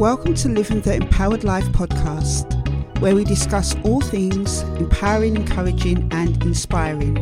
Welcome 0.00 0.32
to 0.36 0.48
Living 0.48 0.80
the 0.80 0.94
Empowered 0.94 1.44
Life 1.44 1.66
podcast, 1.72 2.46
where 3.00 3.14
we 3.14 3.22
discuss 3.22 3.76
all 3.84 4.00
things 4.00 4.62
empowering, 4.80 5.36
encouraging, 5.36 6.08
and 6.10 6.42
inspiring. 6.42 7.16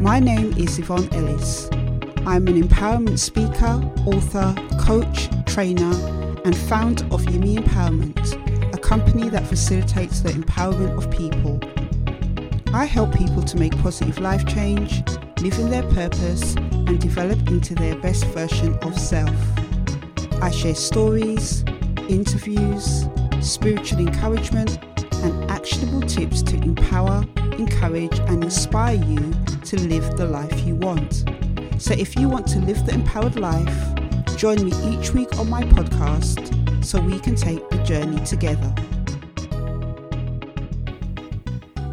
My 0.00 0.18
name 0.18 0.52
is 0.54 0.80
Yvonne 0.80 1.08
Ellis. 1.14 1.68
I'm 2.26 2.48
an 2.48 2.60
empowerment 2.60 3.20
speaker, 3.20 3.80
author, 4.04 4.52
coach, 4.80 5.28
trainer, 5.46 5.94
and 6.44 6.56
founder 6.56 7.04
of 7.12 7.22
YeMe 7.22 7.58
Empowerment, 7.58 8.74
a 8.74 8.78
company 8.78 9.28
that 9.28 9.46
facilitates 9.46 10.22
the 10.22 10.30
empowerment 10.30 10.98
of 10.98 11.08
people. 11.12 11.60
I 12.74 12.86
help 12.86 13.16
people 13.16 13.44
to 13.44 13.56
make 13.56 13.78
positive 13.78 14.18
life 14.18 14.44
change, 14.44 15.04
live 15.40 15.56
in 15.60 15.70
their 15.70 15.88
purpose, 15.92 16.56
and 16.56 16.98
develop 16.98 17.46
into 17.46 17.76
their 17.76 17.94
best 17.94 18.26
version 18.26 18.76
of 18.82 18.98
self. 18.98 19.30
I 20.42 20.50
share 20.50 20.74
stories, 20.74 21.64
interviews, 22.08 23.06
spiritual 23.40 23.98
encouragement, 23.98 24.78
and 25.14 25.50
actionable 25.50 26.02
tips 26.02 26.42
to 26.42 26.56
empower, 26.56 27.24
encourage, 27.58 28.18
and 28.20 28.44
inspire 28.44 28.94
you 28.94 29.32
to 29.64 29.80
live 29.88 30.16
the 30.16 30.26
life 30.26 30.66
you 30.66 30.76
want. 30.76 31.24
So, 31.78 31.94
if 31.94 32.16
you 32.16 32.28
want 32.28 32.46
to 32.48 32.58
live 32.60 32.86
the 32.86 32.94
empowered 32.94 33.36
life, 33.36 34.36
join 34.36 34.64
me 34.64 34.72
each 34.90 35.12
week 35.12 35.36
on 35.38 35.50
my 35.50 35.62
podcast 35.62 36.84
so 36.84 37.00
we 37.00 37.18
can 37.18 37.34
take 37.34 37.68
the 37.70 37.78
journey 37.78 38.24
together. 38.24 38.72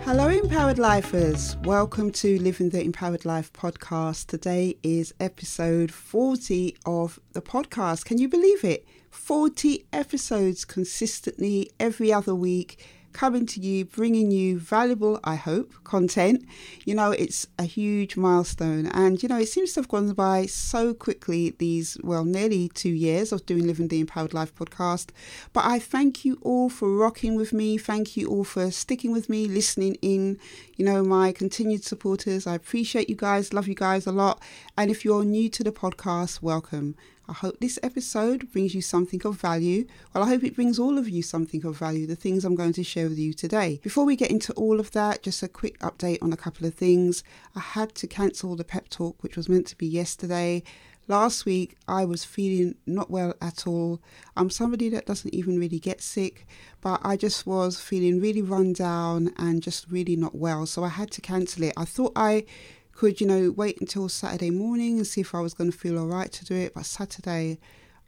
Hello, 0.03 0.27
Empowered 0.27 0.77
Lifers. 0.77 1.57
Welcome 1.63 2.11
to 2.11 2.39
Living 2.39 2.69
the 2.69 2.83
Empowered 2.83 3.25
Life 3.25 3.51
podcast. 3.51 4.27
Today 4.27 4.77
is 4.83 5.13
episode 5.19 5.91
40 5.91 6.77
of 6.85 7.19
the 7.31 7.41
podcast. 7.41 8.05
Can 8.05 8.19
you 8.19 8.27
believe 8.27 8.63
it? 8.63 8.85
40 9.13 9.85
episodes 9.93 10.65
consistently 10.65 11.69
every 11.79 12.11
other 12.11 12.33
week 12.33 12.83
coming 13.13 13.45
to 13.45 13.61
you, 13.61 13.85
bringing 13.85 14.31
you 14.31 14.57
valuable, 14.57 15.19
I 15.23 15.35
hope, 15.35 15.71
content. 15.83 16.43
You 16.83 16.95
know, 16.95 17.11
it's 17.11 17.45
a 17.59 17.63
huge 17.63 18.17
milestone. 18.17 18.87
And, 18.87 19.21
you 19.21 19.29
know, 19.29 19.37
it 19.37 19.49
seems 19.49 19.73
to 19.73 19.81
have 19.81 19.87
gone 19.87 20.11
by 20.13 20.47
so 20.47 20.95
quickly 20.95 21.51
these, 21.59 21.95
well, 22.03 22.25
nearly 22.25 22.69
two 22.69 22.89
years 22.89 23.31
of 23.31 23.45
doing 23.45 23.67
Living 23.67 23.87
the 23.87 23.99
Empowered 23.99 24.33
Life 24.33 24.53
podcast. 24.55 25.09
But 25.53 25.63
I 25.65 25.77
thank 25.77 26.25
you 26.25 26.39
all 26.41 26.69
for 26.69 26.89
rocking 26.89 27.35
with 27.35 27.53
me. 27.53 27.77
Thank 27.77 28.17
you 28.17 28.27
all 28.27 28.43
for 28.43 28.71
sticking 28.71 29.11
with 29.11 29.29
me, 29.29 29.47
listening 29.47 29.95
in. 30.01 30.39
You 30.75 30.85
know, 30.85 31.03
my 31.03 31.31
continued 31.31 31.83
supporters. 31.83 32.47
I 32.47 32.55
appreciate 32.55 33.09
you 33.09 33.15
guys, 33.15 33.53
love 33.53 33.67
you 33.67 33.75
guys 33.75 34.07
a 34.07 34.11
lot. 34.11 34.41
And 34.75 34.89
if 34.89 35.05
you're 35.05 35.23
new 35.23 35.49
to 35.49 35.63
the 35.63 35.71
podcast, 35.71 36.41
welcome. 36.41 36.95
I 37.27 37.33
hope 37.33 37.59
this 37.59 37.79
episode 37.81 38.51
brings 38.51 38.75
you 38.75 38.81
something 38.81 39.21
of 39.25 39.39
value. 39.39 39.85
Well, 40.13 40.25
I 40.25 40.27
hope 40.27 40.43
it 40.43 40.55
brings 40.55 40.77
all 40.77 40.97
of 40.97 41.07
you 41.07 41.23
something 41.23 41.65
of 41.65 41.77
value, 41.77 42.05
the 42.05 42.17
things 42.17 42.43
I'm 42.43 42.55
going 42.55 42.73
to 42.73 42.83
share 42.83 43.07
with 43.07 43.17
you 43.17 43.33
today. 43.33 43.79
Before 43.81 44.03
we 44.03 44.17
get 44.17 44.29
into 44.29 44.51
all 44.53 44.79
of 44.79 44.91
that, 44.91 45.23
just 45.23 45.41
a 45.41 45.47
quick 45.47 45.79
update 45.79 46.21
on 46.21 46.33
a 46.33 46.37
couple 46.37 46.67
of 46.67 46.73
things. 46.73 47.23
I 47.55 47.61
had 47.61 47.95
to 47.95 48.07
cancel 48.07 48.57
the 48.57 48.65
pep 48.65 48.89
talk, 48.89 49.23
which 49.23 49.37
was 49.37 49.47
meant 49.47 49.67
to 49.67 49.77
be 49.77 49.87
yesterday. 49.87 50.63
Last 51.07 51.45
week, 51.45 51.77
I 51.87 52.03
was 52.03 52.25
feeling 52.25 52.75
not 52.85 53.09
well 53.09 53.33
at 53.41 53.67
all. 53.67 54.01
I'm 54.35 54.49
somebody 54.49 54.89
that 54.89 55.05
doesn't 55.05 55.33
even 55.33 55.59
really 55.59 55.79
get 55.79 56.01
sick, 56.01 56.45
but 56.81 56.99
I 57.03 57.15
just 57.15 57.47
was 57.47 57.79
feeling 57.79 58.19
really 58.19 58.41
run 58.41 58.73
down 58.73 59.33
and 59.37 59.61
just 59.61 59.89
really 59.89 60.17
not 60.17 60.35
well. 60.35 60.65
So 60.65 60.83
I 60.83 60.89
had 60.89 61.11
to 61.11 61.21
cancel 61.21 61.63
it. 61.63 61.73
I 61.77 61.85
thought 61.85 62.13
I 62.17 62.45
could, 62.93 63.19
you 63.19 63.27
know, 63.27 63.51
wait 63.51 63.79
until 63.81 64.07
Saturday 64.07 64.51
morning 64.51 64.97
and 64.97 65.07
see 65.07 65.21
if 65.21 65.33
I 65.33 65.41
was 65.41 65.53
going 65.53 65.71
to 65.71 65.77
feel 65.77 65.97
all 65.97 66.07
right 66.07 66.31
to 66.31 66.45
do 66.45 66.55
it. 66.55 66.73
But 66.73 66.85
Saturday, 66.85 67.59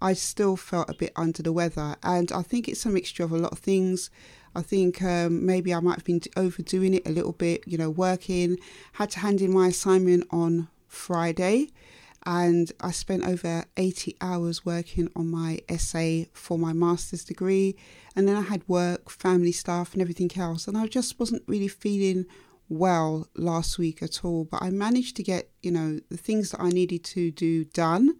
I 0.02 0.14
still 0.14 0.56
felt 0.56 0.90
a 0.90 0.94
bit 0.94 1.12
under 1.16 1.42
the 1.42 1.52
weather. 1.52 1.96
And 2.04 2.32
I 2.32 2.42
think 2.42 2.68
it's 2.68 2.86
a 2.86 2.90
mixture 2.90 3.24
of 3.24 3.32
a 3.32 3.38
lot 3.38 3.52
of 3.52 3.60
things. 3.60 4.10
I 4.56 4.62
think 4.62 5.02
um, 5.02 5.46
maybe 5.46 5.74
I 5.74 5.80
might 5.80 5.96
have 5.96 6.06
been 6.06 6.22
overdoing 6.38 6.94
it 6.94 7.08
a 7.08 7.12
little 7.12 7.34
bit, 7.34 7.64
you 7.66 7.78
know, 7.78 7.90
working. 7.90 8.58
Had 8.94 9.12
to 9.12 9.20
hand 9.20 9.42
in 9.42 9.54
my 9.54 9.68
assignment 9.68 10.28
on 10.32 10.70
Friday. 10.88 11.70
And 12.28 12.72
I 12.80 12.92
spent 12.92 13.24
over 13.24 13.66
80 13.78 14.16
hours 14.20 14.66
working 14.66 15.10
on 15.16 15.30
my 15.30 15.60
essay 15.70 16.30
for 16.34 16.58
my 16.58 16.74
master's 16.74 17.24
degree. 17.24 17.76
And 18.16 18.28
then 18.28 18.36
I 18.36 18.42
had 18.42 18.68
work, 18.68 19.10
family 19.10 19.52
stuff, 19.52 19.94
and 19.94 20.02
everything 20.02 20.32
else. 20.36 20.68
And 20.68 20.78
I 20.78 20.88
just 20.88 21.20
wasn't 21.20 21.44
really 21.48 21.68
feeling 21.68 22.26
well 22.70 23.28
last 23.36 23.78
week 23.78 24.02
at 24.02 24.24
all, 24.24 24.46
but 24.46 24.62
I 24.62 24.70
managed 24.70 25.16
to 25.18 25.24
get, 25.24 25.50
you 25.62 25.72
know, 25.72 26.00
the 26.10 26.18
things 26.18 26.52
that 26.52 26.62
I 26.62 26.70
needed 26.70 27.04
to 27.06 27.32
do 27.32 27.66
done. 27.66 28.18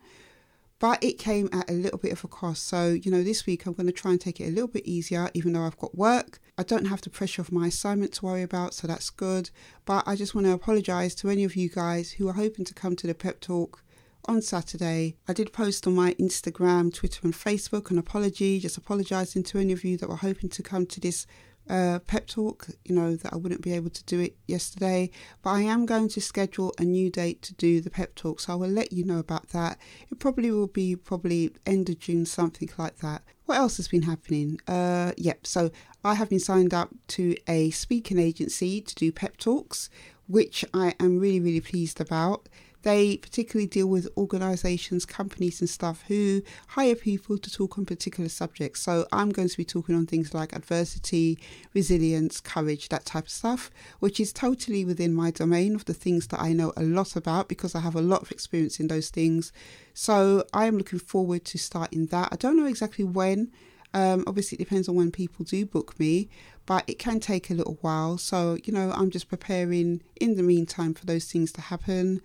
But 0.78 1.02
it 1.04 1.18
came 1.18 1.50
at 1.54 1.70
a 1.70 1.74
little 1.74 1.98
bit 1.98 2.12
of 2.12 2.24
a 2.26 2.28
cost. 2.28 2.68
So, 2.68 2.90
you 2.90 3.10
know, 3.10 3.24
this 3.24 3.46
week 3.46 3.66
I'm 3.66 3.74
going 3.74 3.88
to 3.88 3.94
try 3.94 4.12
and 4.12 4.20
take 4.20 4.42
it 4.42 4.50
a 4.50 4.52
little 4.52 4.68
bit 4.68 4.86
easier, 4.86 5.30
even 5.34 5.54
though 5.54 5.64
I've 5.64 5.78
got 5.78 5.96
work. 5.96 6.40
I 6.58 6.64
don't 6.64 6.86
have 6.86 7.02
the 7.02 7.10
pressure 7.10 7.42
of 7.42 7.52
my 7.52 7.68
assignment 7.68 8.14
to 8.14 8.26
worry 8.26 8.44
about, 8.44 8.74
so 8.74 8.86
that's 8.86 9.10
good. 9.10 9.50
But 9.86 10.04
I 10.06 10.16
just 10.16 10.36
want 10.36 10.48
to 10.48 10.54
apologize 10.54 11.16
to 11.16 11.30
any 11.30 11.46
of 11.46 11.56
you 11.56 11.70
guys 11.70 12.12
who 12.14 12.28
are 12.28 12.34
hoping 12.34 12.66
to 12.66 12.74
come 12.74 12.96
to 12.98 13.08
the 13.08 13.16
pep 13.16 13.40
talk 13.40 13.84
on 14.28 14.42
Saturday. 14.42 15.16
I 15.28 15.34
did 15.34 15.54
post 15.54 15.88
on 15.88 15.96
my 15.96 16.14
Instagram, 16.16 16.94
Twitter, 16.94 17.22
and 17.24 17.34
Facebook 17.34 17.90
an 17.90 17.98
apology, 17.98 18.60
just 18.60 18.78
apologizing 18.78 19.44
to 19.44 19.60
any 19.60 19.72
of 19.74 19.84
you 19.84 19.98
that 19.98 20.10
were 20.10 20.16
hoping 20.18 20.50
to 20.50 20.64
come 20.64 20.86
to 20.88 21.00
this 21.00 21.26
uh, 21.70 22.00
pep 22.00 22.28
talk, 22.28 22.68
you 22.84 22.94
know, 22.94 23.16
that 23.16 23.34
I 23.34 23.38
wouldn't 23.38 23.62
be 23.62 23.74
able 23.74 23.90
to 23.90 24.04
do 24.06 24.20
it 24.20 24.36
yesterday, 24.48 25.10
but 25.42 25.52
I 25.52 25.62
am 25.62 25.86
going 25.86 26.10
to 26.10 26.22
schedule 26.22 26.74
a 26.78 26.84
new 26.84 27.10
date 27.10 27.42
to 27.44 27.54
do 27.54 27.82
the 27.82 27.90
pep 27.90 28.16
talk, 28.16 28.40
so 28.40 28.54
I 28.54 28.56
will 28.56 28.70
let 28.70 28.94
you 28.94 29.04
know 29.04 29.20
about 29.20 29.50
that. 29.50 29.78
It 30.12 30.20
probably 30.20 30.52
will 30.52 30.68
be 30.68 30.96
probably 30.96 31.52
end 31.66 31.90
of 31.90 32.00
June, 32.00 32.26
something 32.26 32.70
like 32.78 32.98
that. 32.98 33.24
What 33.46 33.58
else 33.58 33.78
has 33.78 33.88
been 33.88 34.04
happening? 34.04 34.60
Uh, 34.68 35.12
yep, 35.18 35.46
so 35.46 35.72
I 36.04 36.16
have 36.16 36.30
been 36.30 36.40
signed 36.40 36.74
up 36.74 36.90
to 37.10 37.36
a 37.48 37.72
speaking 37.72 38.20
agency 38.20 38.82
to 38.82 38.96
do 38.96 39.12
pep 39.12 39.38
talks, 39.38 39.90
which 40.28 40.66
I 40.74 40.94
am 41.00 41.20
really, 41.20 41.40
really 41.40 41.62
pleased 41.62 42.02
about. 42.02 42.48
They 42.86 43.18
particularly 43.18 43.66
deal 43.66 43.88
with 43.88 44.08
organisations, 44.16 45.08
companies, 45.08 45.60
and 45.60 45.68
stuff 45.68 46.04
who 46.08 46.44
hire 46.68 46.94
people 46.94 47.40
to 47.40 47.52
talk 47.52 47.80
on 47.80 47.86
particular 47.88 48.30
subjects. 48.30 48.80
So 48.80 49.08
I'm 49.12 49.32
going 49.32 49.50
to 49.50 49.58
be 49.58 49.66
talking 49.66 49.96
on 49.96 50.06
things 50.06 50.36
like 50.36 50.56
adversity, 50.56 51.40
resilience, 51.74 52.40
courage, 52.40 52.90
that 52.90 53.04
type 53.04 53.24
of 53.24 53.32
stuff, 53.32 53.72
which 54.02 54.20
is 54.20 54.32
totally 54.32 54.86
within 54.86 55.16
my 55.16 55.32
domain 55.32 55.74
of 55.74 55.86
the 55.86 55.96
things 55.96 56.28
that 56.28 56.40
I 56.40 56.54
know 56.54 56.74
a 56.78 56.84
lot 56.84 57.16
about 57.16 57.48
because 57.48 57.74
I 57.74 57.80
have 57.80 57.96
a 57.96 58.02
lot 58.02 58.22
of 58.22 58.32
experience 58.32 58.80
in 58.80 58.88
those 58.88 59.10
things. 59.10 59.52
So 59.96 60.46
I 60.54 60.68
am 60.68 60.78
looking 60.78 61.00
forward 61.00 61.44
to 61.46 61.58
starting 61.58 62.06
that. 62.08 62.30
I 62.32 62.36
don't 62.36 62.56
know 62.56 62.68
exactly 62.68 63.04
when. 63.04 63.52
Um, 63.96 64.26
obviously, 64.28 64.58
it 64.58 64.60
depends 64.60 64.88
on 64.88 64.94
when 64.94 65.10
people 65.10 65.44
do 65.44 65.66
book 65.66 66.00
me, 66.00 66.30
but 66.68 66.84
it 66.86 67.00
can 67.00 67.20
take 67.20 67.50
a 67.50 67.56
little 67.56 67.80
while. 67.82 68.20
So, 68.20 68.60
you 68.64 68.74
know, 68.74 68.92
I'm 68.92 69.10
just 69.10 69.28
preparing 69.28 70.04
in 70.22 70.36
the 70.36 70.44
meantime 70.44 70.94
for 70.94 71.08
those 71.08 71.32
things 71.32 71.52
to 71.54 71.62
happen. 71.62 72.22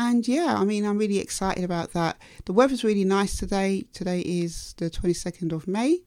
And 0.00 0.26
yeah, 0.26 0.56
I 0.58 0.64
mean, 0.64 0.86
I'm 0.86 0.96
really 0.96 1.18
excited 1.18 1.62
about 1.62 1.92
that. 1.92 2.16
The 2.46 2.54
weather's 2.54 2.82
really 2.82 3.04
nice 3.04 3.36
today. 3.36 3.84
Today 3.92 4.20
is 4.22 4.74
the 4.78 4.88
22nd 4.88 5.52
of 5.52 5.68
May. 5.68 5.98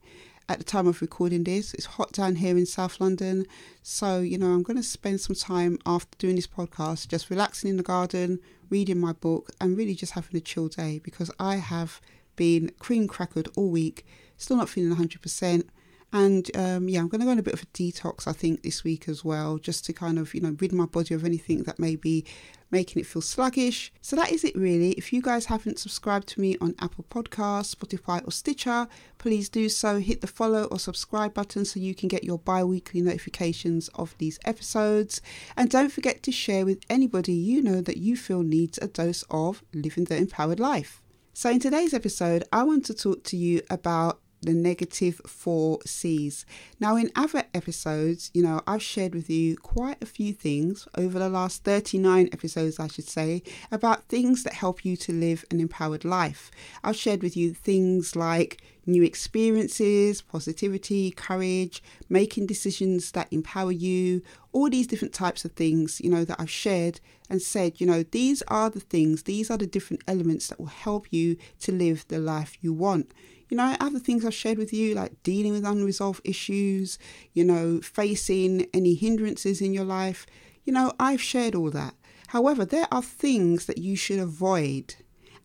At 0.49 0.57
the 0.57 0.63
time 0.63 0.87
of 0.87 0.99
recording 0.99 1.43
this, 1.43 1.75
it's 1.75 1.85
hot 1.85 2.11
down 2.11 2.37
here 2.37 2.57
in 2.57 2.65
South 2.65 2.99
London. 2.99 3.45
So, 3.83 4.19
you 4.19 4.39
know, 4.39 4.47
I'm 4.47 4.63
going 4.63 4.77
to 4.77 4.83
spend 4.83 5.21
some 5.21 5.35
time 5.35 5.77
after 5.85 6.17
doing 6.17 6.37
this 6.37 6.47
podcast 6.47 7.07
just 7.09 7.29
relaxing 7.29 7.69
in 7.69 7.77
the 7.77 7.83
garden, 7.83 8.39
reading 8.71 8.99
my 8.99 9.13
book, 9.13 9.51
and 9.61 9.77
really 9.77 9.93
just 9.93 10.13
having 10.13 10.35
a 10.37 10.41
chill 10.41 10.69
day 10.69 10.99
because 11.03 11.29
I 11.39 11.57
have 11.57 12.01
been 12.35 12.71
cream 12.79 13.07
crackered 13.07 13.47
all 13.55 13.69
week, 13.69 14.07
still 14.37 14.57
not 14.57 14.69
feeling 14.69 14.97
100%. 14.97 15.67
And 16.13 16.55
um, 16.55 16.87
yeah, 16.87 16.99
I'm 16.99 17.07
going 17.07 17.21
to 17.21 17.25
go 17.25 17.31
on 17.31 17.39
a 17.39 17.43
bit 17.43 17.55
of 17.55 17.63
a 17.63 17.65
detox, 17.65 18.27
I 18.27 18.33
think, 18.33 18.61
this 18.61 18.83
week 18.83 19.09
as 19.09 19.25
well, 19.25 19.57
just 19.57 19.83
to 19.85 19.93
kind 19.93 20.19
of, 20.19 20.35
you 20.35 20.41
know, 20.41 20.55
rid 20.59 20.71
my 20.71 20.85
body 20.85 21.15
of 21.15 21.25
anything 21.25 21.63
that 21.63 21.79
may 21.79 21.95
be 21.95 22.23
making 22.69 23.01
it 23.01 23.07
feel 23.07 23.21
sluggish. 23.21 23.91
So 24.01 24.15
that 24.15 24.31
is 24.31 24.43
it 24.43 24.55
really. 24.55 24.91
If 24.91 25.11
you 25.11 25.23
guys 25.23 25.45
haven't 25.45 25.79
subscribed 25.79 26.27
to 26.29 26.41
me 26.41 26.55
on 26.61 26.75
Apple 26.79 27.05
Podcasts, 27.09 27.75
Spotify, 27.75 28.25
or 28.27 28.31
Stitcher, 28.31 28.87
please 29.17 29.49
do 29.49 29.69
so. 29.69 29.99
Hit 29.99 30.21
the 30.21 30.27
follow 30.27 30.65
or 30.65 30.77
subscribe 30.77 31.33
button 31.33 31.65
so 31.65 31.79
you 31.79 31.95
can 31.95 32.09
get 32.09 32.23
your 32.23 32.37
bi 32.37 32.63
weekly 32.63 33.01
notifications 33.01 33.87
of 33.95 34.15
these 34.19 34.39
episodes. 34.45 35.19
And 35.57 35.69
don't 35.69 35.91
forget 35.91 36.21
to 36.23 36.31
share 36.31 36.63
with 36.63 36.79
anybody 36.91 37.33
you 37.33 37.63
know 37.63 37.81
that 37.81 37.97
you 37.97 38.15
feel 38.15 38.43
needs 38.43 38.77
a 38.81 38.87
dose 38.87 39.23
of 39.31 39.63
living 39.73 40.03
the 40.03 40.17
empowered 40.17 40.59
life. 40.59 41.01
So, 41.35 41.49
in 41.49 41.59
today's 41.59 41.95
episode, 41.95 42.43
I 42.53 42.61
want 42.61 42.85
to 42.85 42.93
talk 42.93 43.23
to 43.23 43.37
you 43.37 43.61
about 43.71 44.19
the 44.43 44.53
negative 44.53 45.21
four 45.25 45.79
C's. 45.85 46.45
Now, 46.79 46.95
in 46.95 47.11
other 47.15 47.43
episodes, 47.53 48.29
you 48.33 48.43
know, 48.43 48.61
I've 48.67 48.83
shared 48.83 49.15
with 49.15 49.29
you 49.29 49.57
quite 49.57 50.01
a 50.01 50.05
few 50.05 50.33
things 50.33 50.87
over 50.95 51.17
the 51.19 51.29
last 51.29 51.63
39 51.63 52.29
episodes, 52.31 52.79
I 52.79 52.87
should 52.87 53.07
say, 53.07 53.41
about 53.71 54.07
things 54.09 54.43
that 54.43 54.53
help 54.53 54.85
you 54.85 54.95
to 54.97 55.13
live 55.13 55.45
an 55.51 55.59
empowered 55.59 56.05
life. 56.05 56.51
I've 56.83 56.95
shared 56.95 57.23
with 57.23 57.37
you 57.37 57.53
things 57.53 58.15
like 58.15 58.61
new 58.85 59.03
experiences, 59.03 60.21
positivity, 60.21 61.11
courage, 61.11 61.81
making 62.09 62.47
decisions 62.47 63.11
that 63.11 63.31
empower 63.31 63.71
you, 63.71 64.21
all 64.51 64.69
these 64.69 64.87
different 64.87 65.13
types 65.13 65.45
of 65.45 65.53
things, 65.53 66.01
you 66.01 66.09
know, 66.09 66.25
that 66.25 66.39
I've 66.39 66.49
shared 66.49 66.99
and 67.29 67.41
said, 67.41 67.79
you 67.79 67.87
know, 67.87 68.03
these 68.03 68.43
are 68.49 68.69
the 68.69 68.81
things, 68.81 69.23
these 69.23 69.49
are 69.49 69.57
the 69.57 69.65
different 69.67 70.03
elements 70.07 70.47
that 70.47 70.59
will 70.59 70.67
help 70.67 71.07
you 71.11 71.37
to 71.61 71.71
live 71.71 72.05
the 72.09 72.19
life 72.19 72.57
you 72.61 72.73
want 72.73 73.11
You 73.49 73.57
know, 73.57 73.75
other 73.79 73.99
things 73.99 74.25
I've 74.25 74.33
shared 74.33 74.57
with 74.57 74.73
you, 74.73 74.95
like 74.95 75.21
dealing 75.23 75.51
with 75.51 75.65
unresolved 75.65 76.21
issues, 76.23 76.97
you 77.33 77.43
know, 77.43 77.81
facing 77.81 78.67
any 78.73 78.95
hindrances 78.95 79.61
in 79.61 79.73
your 79.73 79.85
life. 79.85 80.25
You 80.65 80.73
know, 80.73 80.93
I've 80.99 81.21
shared 81.21 81.55
all 81.55 81.69
that. 81.71 81.93
However, 82.27 82.65
there 82.65 82.87
are 82.91 83.03
things 83.03 83.65
that 83.67 83.77
you 83.77 83.95
should 83.95 84.19
avoid. 84.19 84.95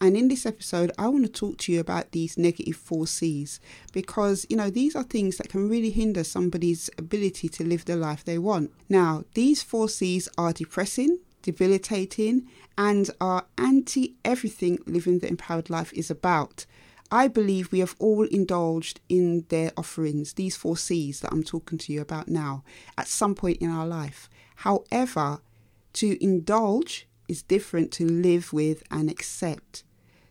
And 0.01 0.17
in 0.17 0.29
this 0.29 0.47
episode, 0.47 0.93
I 0.97 1.09
want 1.09 1.25
to 1.25 1.33
talk 1.33 1.59
to 1.59 1.73
you 1.73 1.81
about 1.81 2.13
these 2.13 2.39
negative 2.39 2.77
four 2.77 3.07
C's 3.07 3.61
because, 3.93 4.47
you 4.49 4.57
know, 4.57 4.71
these 4.71 4.95
are 4.95 5.03
things 5.03 5.37
that 5.39 5.49
can 5.49 5.69
really 5.69 5.91
hinder 5.91 6.23
somebody's 6.23 6.89
ability 6.97 7.49
to 7.51 7.65
live 7.65 7.85
the 7.85 7.97
life 7.97 8.25
they 8.25 8.39
want. 8.39 8.73
Now, 8.89 9.25
these 9.35 9.63
four 9.63 9.89
C's 9.89 10.29
are 10.39 10.53
depressing, 10.53 11.19
debilitating, 11.43 12.49
and 12.77 13.11
are 13.21 13.47
anti 13.57 14.15
everything 14.25 14.79
living 14.87 15.19
the 15.19 15.29
empowered 15.29 15.69
life 15.69 15.93
is 15.93 16.11
about. 16.11 16.65
I 17.11 17.29
believe 17.29 17.73
we 17.73 17.79
have 17.79 17.97
all 17.99 18.25
indulged 18.25 19.01
in 19.09 19.47
their 19.49 19.73
offerings, 19.77 20.35
these 20.35 20.57
four 20.57 20.77
C's 20.77 21.21
that 21.21 21.33
I'm 21.33 21.43
talking 21.43 21.79
to 21.79 21.93
you 21.93 22.01
about 22.01 22.29
now, 22.29 22.65
at 22.97 23.09
some 23.09 23.35
point 23.35 23.59
in 23.59 23.71
our 23.71 23.87
life. 23.87 24.29
However, 24.57 25.41
to 25.95 26.23
indulge 26.23 27.09
is 27.29 27.43
different 27.43 27.93
to 27.93 28.07
live 28.07 28.53
with 28.53 28.83
and 28.91 29.11
accept. 29.11 29.85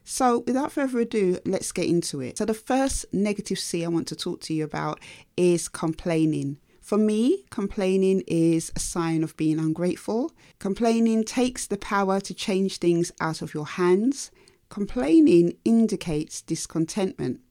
So, 0.03 0.39
without 0.47 0.71
further 0.71 0.99
ado, 0.99 1.39
let's 1.45 1.71
get 1.71 1.85
into 1.85 2.21
it. 2.21 2.37
So, 2.37 2.45
the 2.45 2.53
first 2.53 3.05
negative 3.11 3.59
C 3.59 3.83
I 3.83 3.89
want 3.89 4.07
to 4.07 4.15
talk 4.15 4.39
to 4.41 4.53
you 4.53 4.63
about 4.63 4.99
is 5.35 5.67
complaining. 5.67 6.59
For 6.79 6.97
me, 6.97 7.43
complaining 7.49 8.23
is 8.27 8.71
a 8.75 8.79
sign 8.79 9.21
of 9.21 9.35
being 9.35 9.59
ungrateful. 9.59 10.31
Complaining 10.59 11.25
takes 11.25 11.67
the 11.67 11.77
power 11.77 12.21
to 12.21 12.33
change 12.33 12.77
things 12.77 13.11
out 13.19 13.41
of 13.41 13.53
your 13.53 13.65
hands. 13.65 14.31
Complaining 14.69 15.57
indicates 15.63 16.41
discontentment. 16.41 17.41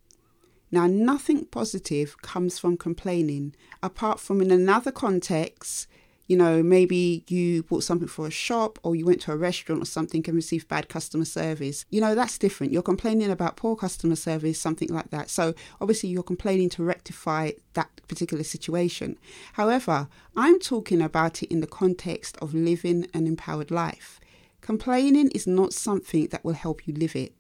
Now, 0.70 0.86
nothing 0.86 1.46
positive 1.46 2.20
comes 2.22 2.58
from 2.58 2.76
complaining, 2.76 3.54
apart 3.82 4.20
from 4.20 4.40
in 4.40 4.50
another 4.50 4.90
context, 4.90 5.86
you 6.26 6.36
know, 6.36 6.62
maybe 6.62 7.24
you 7.28 7.62
bought 7.62 7.84
something 7.84 8.08
for 8.08 8.26
a 8.26 8.32
shop 8.32 8.78
or 8.82 8.96
you 8.96 9.06
went 9.06 9.20
to 9.22 9.32
a 9.32 9.36
restaurant 9.36 9.82
or 9.82 9.86
something 9.86 10.24
and 10.26 10.34
received 10.34 10.66
bad 10.68 10.88
customer 10.88 11.24
service. 11.24 11.84
You 11.90 12.00
know, 12.00 12.14
that's 12.14 12.36
different. 12.36 12.72
You're 12.72 12.82
complaining 12.82 13.30
about 13.30 13.56
poor 13.56 13.76
customer 13.76 14.16
service, 14.16 14.60
something 14.60 14.88
like 14.88 15.10
that. 15.10 15.30
So 15.30 15.54
obviously, 15.80 16.08
you're 16.08 16.24
complaining 16.24 16.68
to 16.70 16.82
rectify 16.82 17.52
that 17.74 17.88
particular 18.08 18.42
situation. 18.42 19.18
However, 19.52 20.08
I'm 20.34 20.58
talking 20.58 21.00
about 21.00 21.42
it 21.42 21.50
in 21.50 21.60
the 21.60 21.66
context 21.66 22.36
of 22.38 22.54
living 22.54 23.06
an 23.14 23.26
empowered 23.26 23.70
life. 23.70 24.20
Complaining 24.66 25.30
is 25.30 25.46
not 25.46 25.72
something 25.72 26.26
that 26.32 26.44
will 26.44 26.54
help 26.54 26.88
you 26.88 26.94
live 26.94 27.14
it. 27.14 27.32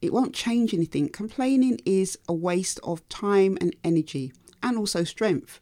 It 0.00 0.10
won't 0.10 0.34
change 0.34 0.72
anything. 0.72 1.10
Complaining 1.10 1.78
is 1.84 2.18
a 2.26 2.32
waste 2.32 2.80
of 2.82 3.06
time 3.10 3.58
and 3.60 3.76
energy 3.84 4.32
and 4.62 4.78
also 4.78 5.04
strength. 5.04 5.60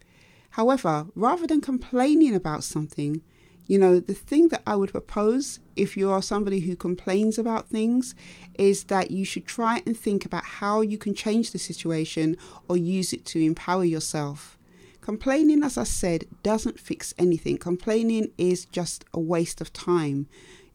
However, 0.51 1.09
rather 1.17 1.49
than 1.49 1.63
complaining 1.63 2.33
about 2.33 2.63
something, 2.63 3.23
you 3.67 3.77
know, 3.77 3.99
the 3.99 4.15
thing 4.15 4.51
that 4.51 4.63
I 4.65 4.77
would 4.77 4.93
propose 4.93 5.59
if 5.75 5.97
you 5.97 6.09
are 6.13 6.23
somebody 6.23 6.61
who 6.61 6.77
complains 6.77 7.41
about 7.41 7.69
things 7.69 8.15
is 8.57 8.85
that 8.85 9.11
you 9.11 9.25
should 9.25 9.47
try 9.47 9.83
and 9.85 9.99
think 9.99 10.25
about 10.25 10.45
how 10.45 10.81
you 10.81 10.97
can 10.97 11.13
change 11.13 11.51
the 11.51 11.59
situation 11.59 12.37
or 12.69 12.77
use 12.77 13.13
it 13.13 13.25
to 13.27 13.45
empower 13.45 13.85
yourself. 13.85 14.57
Complaining, 15.01 15.65
as 15.65 15.77
I 15.77 15.85
said, 15.85 16.27
doesn't 16.45 16.79
fix 16.79 17.15
anything. 17.19 17.59
Complaining 17.59 18.31
is 18.39 18.65
just 18.67 19.05
a 19.13 19.19
waste 19.19 19.61
of 19.61 19.73
time. 19.73 20.29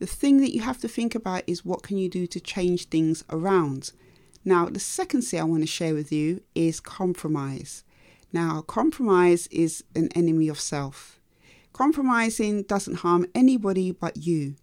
The 0.06 0.12
thing 0.12 0.38
that 0.42 0.54
you 0.54 0.62
have 0.62 0.78
to 0.82 0.88
think 0.88 1.16
about 1.16 1.42
is 1.48 1.66
what 1.66 1.82
can 1.82 1.98
you 1.98 2.10
do 2.10 2.28
to 2.28 2.40
change 2.40 2.90
things 2.90 3.24
around. 3.32 3.92
Now, 4.46 4.68
the 4.68 4.80
second 4.80 5.24
C 5.24 5.40
I 5.40 5.44
want 5.44 5.64
to 5.64 5.68
share 5.68 5.96
with 5.96 6.12
you 6.12 6.42
is 6.54 6.80
compromise. 6.80 7.84
Now, 8.32 8.62
compromise 8.62 9.48
is 9.48 9.84
an 9.96 10.10
enemy 10.14 10.48
of 10.48 10.60
self. 10.60 11.20
Compromising 11.74 12.62
doesn't 12.62 12.98
harm 12.98 13.26
anybody 13.34 13.92
but 13.92 14.18
you. 14.18 14.58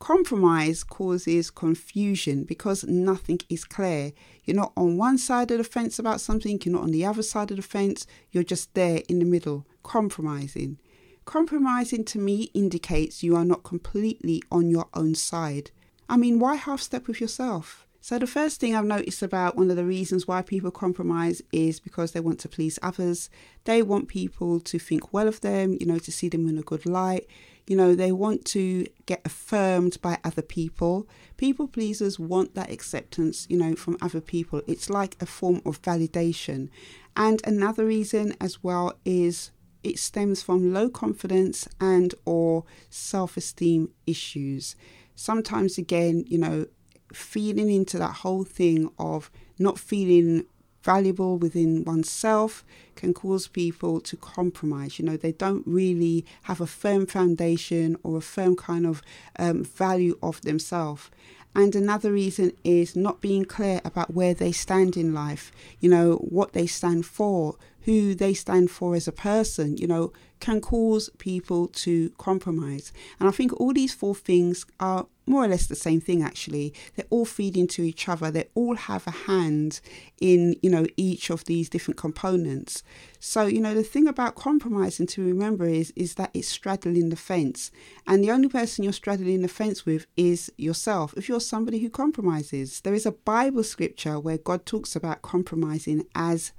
Compromise 0.00 0.82
causes 0.82 1.52
confusion 1.52 2.42
because 2.42 2.82
nothing 2.82 3.38
is 3.48 3.64
clear. 3.64 4.10
You're 4.42 4.56
not 4.56 4.72
on 4.76 4.96
one 4.96 5.18
side 5.18 5.52
of 5.52 5.58
the 5.58 5.62
fence 5.62 6.00
about 6.00 6.20
something, 6.20 6.60
you're 6.64 6.74
not 6.74 6.82
on 6.82 6.90
the 6.90 7.06
other 7.06 7.22
side 7.22 7.52
of 7.52 7.58
the 7.58 7.62
fence, 7.62 8.08
you're 8.32 8.42
just 8.42 8.74
there 8.74 9.02
in 9.08 9.20
the 9.20 9.24
middle, 9.24 9.68
compromising. 9.84 10.80
Compromising 11.24 12.04
to 12.04 12.18
me 12.18 12.50
indicates 12.54 13.22
you 13.22 13.34
are 13.34 13.44
not 13.44 13.62
completely 13.62 14.42
on 14.52 14.68
your 14.68 14.86
own 14.94 15.14
side. 15.14 15.70
I 16.08 16.16
mean, 16.16 16.38
why 16.38 16.56
half 16.56 16.80
step 16.80 17.08
with 17.08 17.20
yourself? 17.20 17.86
So, 18.02 18.18
the 18.18 18.26
first 18.26 18.60
thing 18.60 18.76
I've 18.76 18.84
noticed 18.84 19.22
about 19.22 19.56
one 19.56 19.70
of 19.70 19.76
the 19.76 19.84
reasons 19.86 20.28
why 20.28 20.42
people 20.42 20.70
compromise 20.70 21.40
is 21.52 21.80
because 21.80 22.12
they 22.12 22.20
want 22.20 22.38
to 22.40 22.50
please 22.50 22.78
others. 22.82 23.30
They 23.64 23.80
want 23.80 24.08
people 24.08 24.60
to 24.60 24.78
think 24.78 25.14
well 25.14 25.26
of 25.26 25.40
them, 25.40 25.78
you 25.80 25.86
know, 25.86 25.98
to 25.98 26.12
see 26.12 26.28
them 26.28 26.46
in 26.46 26.58
a 26.58 26.62
good 26.62 26.84
light. 26.84 27.26
You 27.66 27.78
know, 27.78 27.94
they 27.94 28.12
want 28.12 28.44
to 28.46 28.86
get 29.06 29.22
affirmed 29.24 30.02
by 30.02 30.18
other 30.22 30.42
people. 30.42 31.08
People 31.38 31.66
pleasers 31.66 32.18
want 32.18 32.54
that 32.54 32.70
acceptance, 32.70 33.46
you 33.48 33.56
know, 33.56 33.74
from 33.74 33.96
other 34.02 34.20
people. 34.20 34.60
It's 34.66 34.90
like 34.90 35.16
a 35.22 35.24
form 35.24 35.62
of 35.64 35.80
validation. 35.80 36.68
And 37.16 37.40
another 37.46 37.86
reason 37.86 38.36
as 38.38 38.62
well 38.62 38.98
is 39.06 39.50
it 39.84 39.98
stems 39.98 40.42
from 40.42 40.72
low 40.72 40.88
confidence 40.88 41.68
and 41.80 42.14
or 42.24 42.64
self-esteem 42.90 43.90
issues 44.06 44.74
sometimes 45.14 45.78
again 45.78 46.24
you 46.26 46.38
know 46.38 46.66
feeding 47.12 47.70
into 47.70 47.98
that 47.98 48.16
whole 48.16 48.44
thing 48.44 48.90
of 48.98 49.30
not 49.58 49.78
feeling 49.78 50.44
valuable 50.84 51.38
within 51.38 51.82
oneself 51.84 52.62
can 52.94 53.14
cause 53.14 53.48
people 53.48 54.00
to 54.02 54.16
compromise. 54.16 54.98
You 54.98 55.06
know, 55.06 55.16
they 55.16 55.32
don't 55.32 55.66
really 55.66 56.26
have 56.42 56.60
a 56.60 56.66
firm 56.66 57.06
foundation 57.06 57.96
or 58.02 58.18
a 58.18 58.20
firm 58.20 58.54
kind 58.54 58.86
of 58.86 59.02
um, 59.38 59.64
value 59.64 60.18
of 60.22 60.42
themselves. 60.42 61.10
And 61.56 61.74
another 61.74 62.12
reason 62.12 62.52
is 62.64 62.96
not 62.96 63.20
being 63.20 63.44
clear 63.44 63.80
about 63.84 64.12
where 64.12 64.34
they 64.34 64.52
stand 64.52 64.96
in 64.96 65.14
life, 65.14 65.52
you 65.80 65.88
know, 65.88 66.16
what 66.16 66.52
they 66.52 66.66
stand 66.66 67.06
for, 67.06 67.56
who 67.84 68.14
they 68.14 68.34
stand 68.34 68.70
for 68.70 68.94
as 68.94 69.06
a 69.06 69.12
person, 69.12 69.76
you 69.76 69.86
know, 69.86 70.12
can 70.40 70.60
cause 70.60 71.08
people 71.18 71.68
to 71.68 72.10
compromise. 72.18 72.92
And 73.18 73.28
I 73.28 73.32
think 73.32 73.58
all 73.58 73.72
these 73.72 73.94
four 73.94 74.14
things 74.14 74.66
are 74.80 75.06
more 75.26 75.44
or 75.44 75.48
less 75.48 75.66
the 75.66 75.74
same 75.74 76.00
thing 76.02 76.22
actually. 76.22 76.74
They 76.96 77.04
all 77.08 77.24
feed 77.24 77.56
into 77.56 77.82
each 77.82 78.08
other. 78.08 78.30
They 78.30 78.48
all 78.54 78.76
have 78.76 79.06
a 79.06 79.10
hand 79.10 79.80
in 80.20 80.56
you 80.62 80.68
know 80.68 80.86
each 80.98 81.30
of 81.30 81.44
these 81.44 81.70
different 81.70 81.96
components. 81.96 82.82
So 83.20 83.46
you 83.46 83.60
know 83.60 83.74
the 83.74 83.82
thing 83.82 84.06
about 84.06 84.34
compromising 84.34 85.06
to 85.08 85.24
remember 85.24 85.66
is 85.66 85.92
is 85.96 86.16
that 86.16 86.30
it's 86.34 86.48
straddling 86.48 87.08
the 87.08 87.16
fence. 87.16 87.70
And 88.06 88.22
the 88.22 88.30
only 88.30 88.48
person 88.48 88.84
you're 88.84 88.92
straddling 88.92 89.40
the 89.40 89.48
fence 89.48 89.86
with 89.86 90.06
is 90.16 90.52
yourself. 90.58 91.14
If 91.16 91.28
you're 91.28 91.40
somebody 91.40 91.78
who 91.78 91.88
compromises 91.88 92.80
there 92.82 92.94
is 92.94 93.06
a 93.06 93.12
bible 93.12 93.64
scripture 93.64 94.18
where 94.18 94.38
god 94.38 94.66
talks 94.66 94.94
about 94.94 95.22
compromising 95.22 96.04
as 96.14 96.52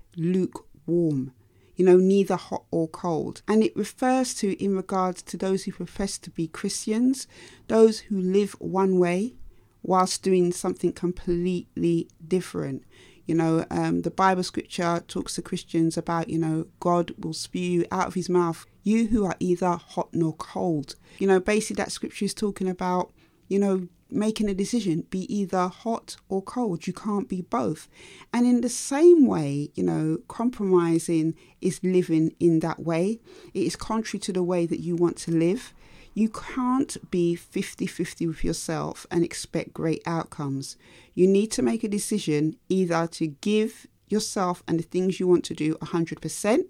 lukewarm 0.88 1.34
you 1.76 1.86
know, 1.86 1.98
neither 1.98 2.36
hot 2.36 2.64
or 2.72 2.88
cold. 2.88 3.42
And 3.48 3.64
it 3.64 3.76
refers 3.76 4.34
to, 4.36 4.64
in 4.64 4.76
regards 4.76 5.22
to 5.24 5.38
those 5.38 5.66
who 5.66 5.74
profess 5.74 6.18
to 6.20 6.30
be 6.30 6.48
Christians, 6.48 7.28
those 7.68 8.00
who 8.00 8.20
live 8.20 8.54
one 8.60 8.98
way 8.98 9.36
whilst 9.84 10.24
doing 10.24 10.52
something 10.52 10.94
completely 10.94 12.08
different. 12.26 12.84
You 13.26 13.36
know, 13.36 13.66
um, 13.70 14.04
the 14.04 14.12
Bible 14.12 14.44
scripture 14.44 15.04
talks 15.08 15.36
to 15.36 15.42
Christians 15.42 15.98
about, 15.98 16.30
you 16.30 16.40
know, 16.40 16.68
God 16.80 17.14
will 17.18 17.34
spew 17.34 17.86
out 17.92 18.08
of 18.08 18.14
his 18.14 18.30
mouth 18.30 18.66
you 18.84 19.08
who 19.08 19.26
are 19.26 19.36
either 19.40 19.72
hot 19.72 20.10
nor 20.14 20.34
cold. 20.34 20.96
You 21.18 21.28
know, 21.28 21.40
basically 21.40 21.82
that 21.82 21.92
scripture 21.92 22.26
is 22.26 22.34
talking 22.34 22.70
about, 22.70 23.12
you 23.48 23.60
know, 23.60 23.88
making 24.16 24.50
a 24.50 24.54
decision 24.54 25.06
be 25.10 25.32
either 25.34 25.68
hot 25.68 26.18
or 26.30 26.42
cold. 26.42 26.88
You 26.88 26.94
can't 26.94 27.28
be 27.28 27.42
both. 27.42 27.88
And 28.34 28.46
in 28.46 28.62
the 28.62 28.70
same 28.70 29.26
way 29.26 29.70
you 29.76 29.84
know 29.84 30.20
compromising 30.28 31.36
is 31.62 31.84
living 31.84 32.36
in 32.40 32.60
that 32.62 32.80
way. 32.80 33.20
It 33.54 33.64
is 33.64 33.76
contrary 33.76 34.20
to 34.22 34.34
the 34.34 34.44
way 34.44 34.66
that 34.66 34.80
you 34.80 34.96
want 34.96 35.18
to 35.18 35.32
live. 35.32 35.74
You 36.14 36.30
can't 36.30 36.96
be 37.12 37.36
50 37.36 37.86
50 37.86 38.28
with 38.28 38.44
yourself 38.44 39.06
and 39.12 39.24
expect 39.24 39.74
great 39.74 40.02
outcomes. 40.06 40.78
You 41.14 41.28
need 41.28 41.52
to 41.52 41.62
make 41.62 41.84
a 41.84 41.90
decision 41.90 42.56
either 42.70 43.08
to 43.08 43.28
give 43.28 43.88
yourself 44.08 44.64
and 44.68 44.80
the 44.80 44.84
things 44.84 45.20
you 45.20 45.28
want 45.28 45.44
to 45.46 45.54
do 45.54 45.76
100% 45.76 46.66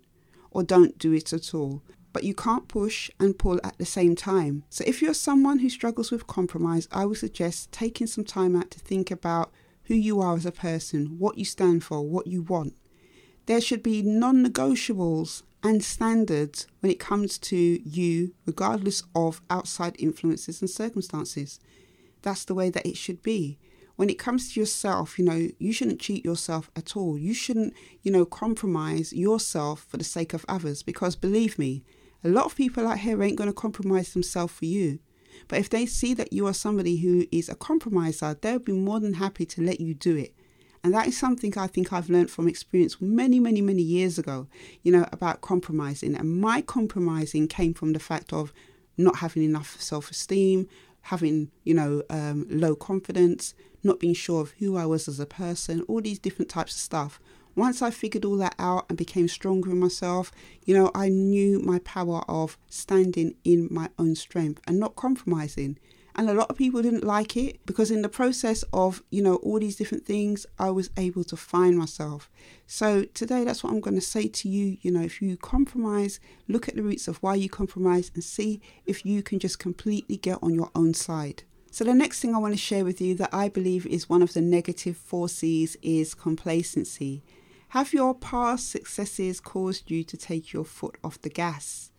or 0.51 0.63
don't 0.63 0.97
do 0.97 1.11
it 1.11 1.33
at 1.33 1.53
all 1.53 1.83
but 2.15 2.23
you 2.23 2.33
can't 2.33 2.69
push 2.69 3.11
and 3.19 3.37
pull 3.37 3.59
at 3.61 3.77
the 3.77 3.85
same 3.85 4.15
time. 4.15 4.63
So, 4.69 4.85
if 4.87 5.01
you're 5.01 5.13
someone 5.13 5.59
who 5.59 5.67
struggles 5.67 6.11
with 6.11 6.27
compromise, 6.27 6.87
I 6.89 7.03
would 7.05 7.17
suggest 7.17 7.73
taking 7.73 8.07
some 8.07 8.23
time 8.23 8.55
out 8.55 8.71
to 8.71 8.79
think 8.79 9.11
about 9.11 9.51
who 9.83 9.95
you 9.95 10.21
are 10.21 10.33
as 10.33 10.45
a 10.45 10.51
person, 10.53 11.19
what 11.19 11.37
you 11.37 11.43
stand 11.43 11.83
for, 11.83 12.01
what 12.07 12.27
you 12.27 12.41
want. 12.41 12.77
There 13.47 13.59
should 13.59 13.83
be 13.83 14.01
non 14.01 14.45
negotiables 14.45 15.43
and 15.61 15.83
standards 15.83 16.67
when 16.79 16.89
it 16.89 17.01
comes 17.01 17.37
to 17.39 17.57
you, 17.57 18.33
regardless 18.45 19.03
of 19.13 19.41
outside 19.49 19.97
influences 19.99 20.61
and 20.61 20.69
circumstances. 20.69 21.59
That's 22.21 22.45
the 22.45 22.55
way 22.55 22.69
that 22.69 22.85
it 22.85 22.95
should 22.95 23.21
be. 23.23 23.59
when 23.95 24.09
it 24.09 24.19
comes 24.19 24.53
to 24.53 24.59
yourself, 24.59 25.17
you 25.17 25.25
know, 25.25 25.49
you 25.57 25.71
shouldn't 25.71 26.01
cheat 26.01 26.25
yourself 26.25 26.69
at 26.75 26.97
all. 26.97 27.17
You 27.17 27.33
shouldn't, 27.33 27.73
you 28.01 28.11
know, 28.11 28.25
compromise 28.25 29.13
yourself 29.13 29.85
for 29.87 29.97
the 29.97 30.03
sake 30.03 30.33
of 30.33 30.45
others 30.47 30.83
because 30.83 31.15
believe 31.15 31.57
me, 31.57 31.83
a 32.25 32.29
lot 32.29 32.45
of 32.45 32.55
people 32.55 32.87
out 32.87 32.97
here 32.97 33.21
ain't 33.21 33.37
going 33.37 33.49
to 33.49 33.53
compromise 33.53 34.13
themselves 34.13 34.51
for 34.51 34.65
you. 34.65 34.99
But 35.47 35.59
if 35.59 35.69
they 35.69 35.85
see 35.85 36.15
that 36.15 36.33
you 36.33 36.47
are 36.47 36.53
somebody 36.53 36.97
who 36.97 37.27
is 37.31 37.49
a 37.49 37.55
compromiser, 37.55 38.35
they'll 38.41 38.57
be 38.57 38.71
more 38.71 38.99
than 38.99 39.13
happy 39.13 39.45
to 39.45 39.61
let 39.61 39.79
you 39.79 39.93
do 39.93 40.15
it. 40.17 40.33
And 40.83 40.91
that 40.93 41.07
is 41.07 41.17
something 41.17 41.53
I 41.55 41.67
think 41.67 41.93
I've 41.93 42.09
learned 42.09 42.31
from 42.31 42.47
experience 42.47 42.99
many, 42.99 43.39
many, 43.39 43.61
many 43.61 43.83
years 43.83 44.17
ago, 44.17 44.47
you 44.81 44.91
know, 44.91 45.05
about 45.11 45.41
compromising. 45.41 46.15
And 46.15 46.41
my 46.41 46.61
compromising 46.61 47.47
came 47.47 47.75
from 47.75 47.93
the 47.93 47.99
fact 47.99 48.33
of 48.33 48.51
not 48.97 49.17
having 49.17 49.43
enough 49.43 49.79
self 49.79 50.09
esteem, 50.09 50.67
having, 51.01 51.51
you 51.63 51.75
know, 51.75 52.01
um, 52.09 52.47
low 52.49 52.75
confidence, 52.75 53.53
not 53.83 53.99
being 53.99 54.15
sure 54.15 54.41
of 54.41 54.51
who 54.57 54.77
I 54.77 54.87
was 54.87 55.07
as 55.07 55.19
a 55.19 55.27
person, 55.27 55.81
all 55.87 56.01
these 56.01 56.19
different 56.19 56.49
types 56.49 56.73
of 56.73 56.81
stuff. 56.81 57.19
Once 57.55 57.81
I 57.81 57.89
figured 57.89 58.25
all 58.25 58.37
that 58.37 58.55
out 58.59 58.85
and 58.89 58.97
became 58.97 59.27
stronger 59.27 59.71
in 59.71 59.79
myself, 59.79 60.31
you 60.65 60.73
know, 60.73 60.91
I 60.93 61.09
knew 61.09 61.59
my 61.59 61.79
power 61.79 62.23
of 62.27 62.57
standing 62.67 63.35
in 63.43 63.69
my 63.71 63.89
own 63.97 64.15
strength 64.15 64.61
and 64.67 64.79
not 64.79 64.95
compromising. 64.95 65.77
And 66.17 66.29
a 66.29 66.33
lot 66.33 66.49
of 66.49 66.57
people 66.57 66.81
didn't 66.81 67.03
like 67.03 67.35
it 67.35 67.59
because 67.65 67.91
in 67.91 68.01
the 68.01 68.09
process 68.09 68.63
of, 68.71 69.03
you 69.09 69.21
know, 69.21 69.35
all 69.37 69.59
these 69.59 69.75
different 69.75 70.05
things, 70.05 70.45
I 70.57 70.69
was 70.69 70.89
able 70.95 71.25
to 71.25 71.35
find 71.35 71.77
myself. 71.77 72.29
So 72.67 73.03
today, 73.03 73.43
that's 73.43 73.63
what 73.63 73.73
I'm 73.73 73.81
going 73.81 73.97
to 73.97 74.01
say 74.01 74.27
to 74.27 74.49
you. 74.49 74.77
You 74.81 74.91
know, 74.91 75.01
if 75.01 75.21
you 75.21 75.35
compromise, 75.35 76.21
look 76.47 76.69
at 76.69 76.75
the 76.75 76.83
roots 76.83 77.09
of 77.09 77.17
why 77.17 77.35
you 77.35 77.49
compromise 77.49 78.11
and 78.13 78.23
see 78.23 78.61
if 78.85 79.05
you 79.05 79.23
can 79.23 79.39
just 79.39 79.59
completely 79.59 80.15
get 80.15 80.39
on 80.41 80.53
your 80.53 80.71
own 80.73 80.93
side. 80.93 81.43
So, 81.69 81.83
the 81.83 81.93
next 81.93 82.21
thing 82.21 82.33
I 82.33 82.37
want 82.37 82.53
to 82.53 82.57
share 82.57 82.85
with 82.85 83.01
you 83.01 83.15
that 83.15 83.33
I 83.33 83.49
believe 83.49 83.85
is 83.85 84.07
one 84.07 84.21
of 84.21 84.31
the 84.31 84.39
negative 84.39 84.95
forces 84.95 85.75
is 85.81 86.13
complacency. 86.13 87.21
Have 87.75 87.91
your 87.91 88.15
past 88.15 88.71
successes 88.71 89.41
caused 89.41 89.91
you 89.91 90.05
to 90.05 90.15
take 90.15 90.53
your 90.53 90.63
foot 90.63 90.95
off 91.03 91.21
the 91.21 91.29
gas? 91.29 91.91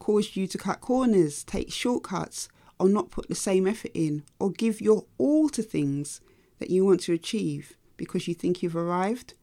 Caused 0.00 0.34
you 0.34 0.48
to 0.48 0.58
cut 0.58 0.80
corners, 0.80 1.44
take 1.44 1.70
shortcuts, 1.70 2.48
or 2.80 2.88
not 2.88 3.12
put 3.12 3.28
the 3.28 3.36
same 3.36 3.68
effort 3.68 3.92
in, 3.94 4.24
or 4.40 4.50
give 4.50 4.80
your 4.80 5.04
all 5.18 5.48
to 5.50 5.62
things 5.62 6.20
that 6.58 6.70
you 6.70 6.84
want 6.84 7.02
to 7.02 7.12
achieve 7.12 7.76
because 7.96 8.26
you 8.26 8.34
think 8.34 8.64
you've 8.64 8.74
arrived? 8.74 9.34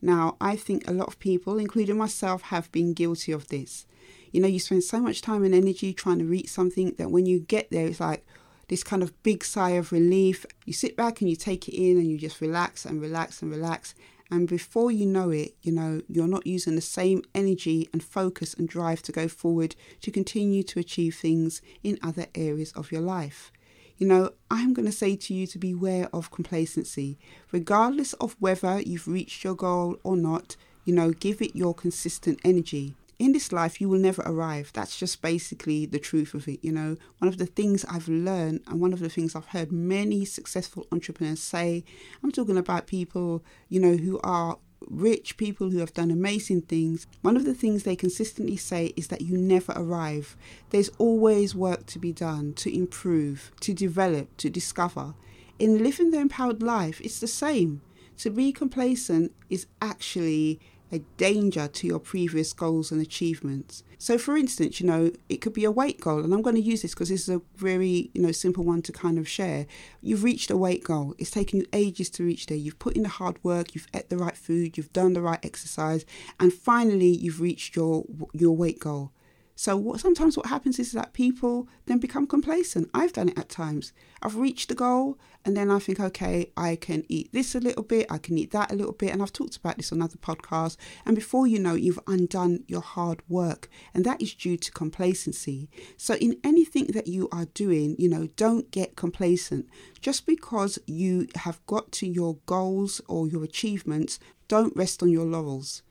Now, 0.00 0.36
I 0.40 0.54
think 0.54 0.86
a 0.86 0.94
lot 0.94 1.08
of 1.08 1.18
people, 1.18 1.58
including 1.58 1.98
myself, 1.98 2.42
have 2.42 2.70
been 2.70 2.94
guilty 2.94 3.32
of 3.32 3.48
this. 3.48 3.86
You 4.30 4.40
know, 4.40 4.46
you 4.46 4.60
spend 4.60 4.84
so 4.84 5.00
much 5.00 5.20
time 5.20 5.42
and 5.42 5.52
energy 5.52 5.92
trying 5.92 6.20
to 6.20 6.24
reach 6.24 6.48
something 6.48 6.94
that 6.96 7.10
when 7.10 7.26
you 7.26 7.40
get 7.40 7.72
there, 7.72 7.88
it's 7.88 7.98
like 7.98 8.24
this 8.68 8.84
kind 8.84 9.02
of 9.02 9.20
big 9.24 9.44
sigh 9.44 9.70
of 9.70 9.90
relief. 9.90 10.46
You 10.64 10.72
sit 10.72 10.96
back 10.96 11.20
and 11.20 11.28
you 11.28 11.34
take 11.34 11.68
it 11.68 11.76
in 11.76 11.98
and 11.98 12.06
you 12.08 12.18
just 12.18 12.40
relax 12.40 12.84
and 12.84 13.02
relax 13.02 13.42
and 13.42 13.50
relax. 13.50 13.96
And 14.34 14.48
before 14.48 14.90
you 14.90 15.06
know 15.06 15.30
it, 15.30 15.54
you 15.62 15.70
know, 15.70 16.02
you're 16.08 16.26
not 16.26 16.44
using 16.44 16.74
the 16.74 16.80
same 16.80 17.22
energy 17.36 17.88
and 17.92 18.02
focus 18.02 18.52
and 18.52 18.68
drive 18.68 19.00
to 19.02 19.12
go 19.12 19.28
forward 19.28 19.76
to 20.00 20.10
continue 20.10 20.64
to 20.64 20.80
achieve 20.80 21.14
things 21.14 21.62
in 21.84 22.00
other 22.02 22.26
areas 22.34 22.72
of 22.72 22.90
your 22.90 23.00
life. 23.00 23.52
You 23.96 24.08
know, 24.08 24.32
I'm 24.50 24.74
going 24.74 24.86
to 24.86 24.92
say 24.92 25.14
to 25.14 25.32
you 25.32 25.46
to 25.46 25.56
beware 25.60 26.08
of 26.12 26.32
complacency. 26.32 27.16
Regardless 27.52 28.12
of 28.14 28.34
whether 28.40 28.80
you've 28.80 29.06
reached 29.06 29.44
your 29.44 29.54
goal 29.54 29.98
or 30.02 30.16
not, 30.16 30.56
you 30.84 30.92
know, 30.92 31.12
give 31.12 31.40
it 31.40 31.54
your 31.54 31.72
consistent 31.72 32.40
energy 32.44 32.96
in 33.18 33.32
this 33.32 33.52
life 33.52 33.80
you 33.80 33.88
will 33.88 33.98
never 33.98 34.22
arrive. 34.22 34.70
That's 34.74 34.98
just 34.98 35.22
basically 35.22 35.86
the 35.86 35.98
truth 35.98 36.34
of 36.34 36.48
it 36.48 36.60
you 36.62 36.72
know? 36.72 36.96
One 37.18 37.28
of 37.28 37.38
the 37.38 37.46
things 37.46 37.84
i've 37.88 38.08
learned 38.08 38.60
and 38.66 38.80
one 38.80 38.92
of 38.92 39.00
the 39.00 39.08
things 39.08 39.34
i've 39.34 39.46
heard 39.46 39.72
many 39.72 40.24
successful 40.24 40.86
entrepreneurs 40.92 41.40
say 41.40 41.84
i'm 42.22 42.32
talking 42.32 42.58
about 42.58 42.86
people 42.86 43.44
you 43.68 43.80
know 43.80 43.96
who 43.96 44.18
are 44.22 44.58
rich 44.88 45.36
people 45.36 45.70
who 45.70 45.78
have 45.78 45.94
done 45.94 46.10
amazing 46.10 46.62
things. 46.62 47.06
One 47.22 47.36
of 47.36 47.44
the 47.44 47.54
things 47.54 47.82
they 47.82 47.96
consistently 47.96 48.56
say 48.56 48.92
is 48.96 49.08
that 49.08 49.22
you 49.22 49.36
never 49.36 49.72
arrive. 49.74 50.36
There's 50.70 50.90
always 50.98 51.54
work 51.54 51.86
to 51.86 51.98
be 51.98 52.12
done 52.12 52.52
to 52.54 52.74
improve 52.74 53.52
to 53.60 53.72
develop 53.72 54.36
to 54.38 54.50
discover. 54.50 55.14
In 55.58 55.82
living 55.82 56.10
the 56.10 56.18
empowered 56.18 56.62
life 56.62 57.00
it's 57.00 57.20
the 57.20 57.26
same. 57.26 57.80
To 58.18 58.30
be 58.30 58.52
complacent 58.52 59.32
is 59.50 59.66
actually 59.82 60.60
a 60.92 61.00
danger 61.16 61.66
to 61.66 61.86
your 61.86 61.98
previous 61.98 62.52
goals 62.52 62.92
and 62.92 63.00
achievements. 63.00 63.82
So, 63.98 64.18
for 64.18 64.36
instance, 64.36 64.80
you 64.80 64.86
know, 64.86 65.10
it 65.28 65.38
could 65.38 65.54
be 65.54 65.64
a 65.64 65.70
weight 65.70 66.00
goal, 66.00 66.22
and 66.22 66.32
I'm 66.32 66.42
going 66.42 66.56
to 66.56 66.62
use 66.62 66.82
this 66.82 66.92
because 66.92 67.08
this 67.08 67.28
is 67.28 67.34
a 67.34 67.42
very, 67.56 68.10
you 68.12 68.22
know, 68.22 68.32
simple 68.32 68.64
one 68.64 68.82
to 68.82 68.92
kind 68.92 69.18
of 69.18 69.28
share. 69.28 69.66
You've 70.02 70.24
reached 70.24 70.50
a 70.50 70.56
weight 70.56 70.84
goal. 70.84 71.14
It's 71.18 71.30
taken 71.30 71.60
you 71.60 71.66
ages 71.72 72.10
to 72.10 72.24
reach 72.24 72.46
there. 72.46 72.58
You've 72.58 72.78
put 72.78 72.96
in 72.96 73.02
the 73.02 73.08
hard 73.08 73.42
work. 73.42 73.74
You've 73.74 73.88
ate 73.94 74.10
the 74.10 74.18
right 74.18 74.36
food. 74.36 74.76
You've 74.76 74.92
done 74.92 75.14
the 75.14 75.22
right 75.22 75.42
exercise, 75.42 76.04
and 76.38 76.52
finally, 76.52 77.08
you've 77.08 77.40
reached 77.40 77.76
your 77.76 78.04
your 78.32 78.56
weight 78.56 78.78
goal. 78.78 79.13
So 79.56 79.76
what 79.76 80.00
sometimes 80.00 80.36
what 80.36 80.46
happens 80.46 80.78
is 80.78 80.92
that 80.92 81.12
people 81.12 81.68
then 81.86 81.98
become 81.98 82.26
complacent. 82.26 82.90
I've 82.92 83.12
done 83.12 83.28
it 83.28 83.38
at 83.38 83.48
times. 83.48 83.92
I've 84.20 84.36
reached 84.36 84.68
the 84.68 84.74
goal 84.74 85.18
and 85.44 85.56
then 85.56 85.70
I 85.70 85.78
think, 85.78 86.00
okay, 86.00 86.50
I 86.56 86.76
can 86.76 87.04
eat 87.08 87.32
this 87.32 87.54
a 87.54 87.60
little 87.60 87.82
bit, 87.82 88.06
I 88.10 88.18
can 88.18 88.38
eat 88.38 88.50
that 88.52 88.72
a 88.72 88.74
little 88.74 88.94
bit, 88.94 89.12
and 89.12 89.22
I've 89.22 89.32
talked 89.32 89.56
about 89.58 89.76
this 89.76 89.92
on 89.92 90.00
other 90.00 90.16
podcasts. 90.16 90.78
And 91.04 91.14
before 91.14 91.46
you 91.46 91.58
know, 91.58 91.74
you've 91.74 92.00
undone 92.06 92.64
your 92.66 92.80
hard 92.80 93.22
work, 93.28 93.68
and 93.92 94.06
that 94.06 94.22
is 94.22 94.34
due 94.34 94.56
to 94.56 94.72
complacency. 94.72 95.68
So 95.98 96.14
in 96.14 96.38
anything 96.42 96.86
that 96.88 97.08
you 97.08 97.28
are 97.30 97.44
doing, 97.44 97.94
you 97.98 98.08
know, 98.08 98.28
don't 98.36 98.70
get 98.70 98.96
complacent. 98.96 99.68
Just 100.00 100.24
because 100.24 100.78
you 100.86 101.28
have 101.36 101.64
got 101.66 101.92
to 101.92 102.06
your 102.06 102.38
goals 102.46 103.02
or 103.06 103.28
your 103.28 103.44
achievements, 103.44 104.18
don't 104.48 104.74
rest 104.74 105.02
on 105.02 105.10
your 105.10 105.26
laurels. 105.26 105.82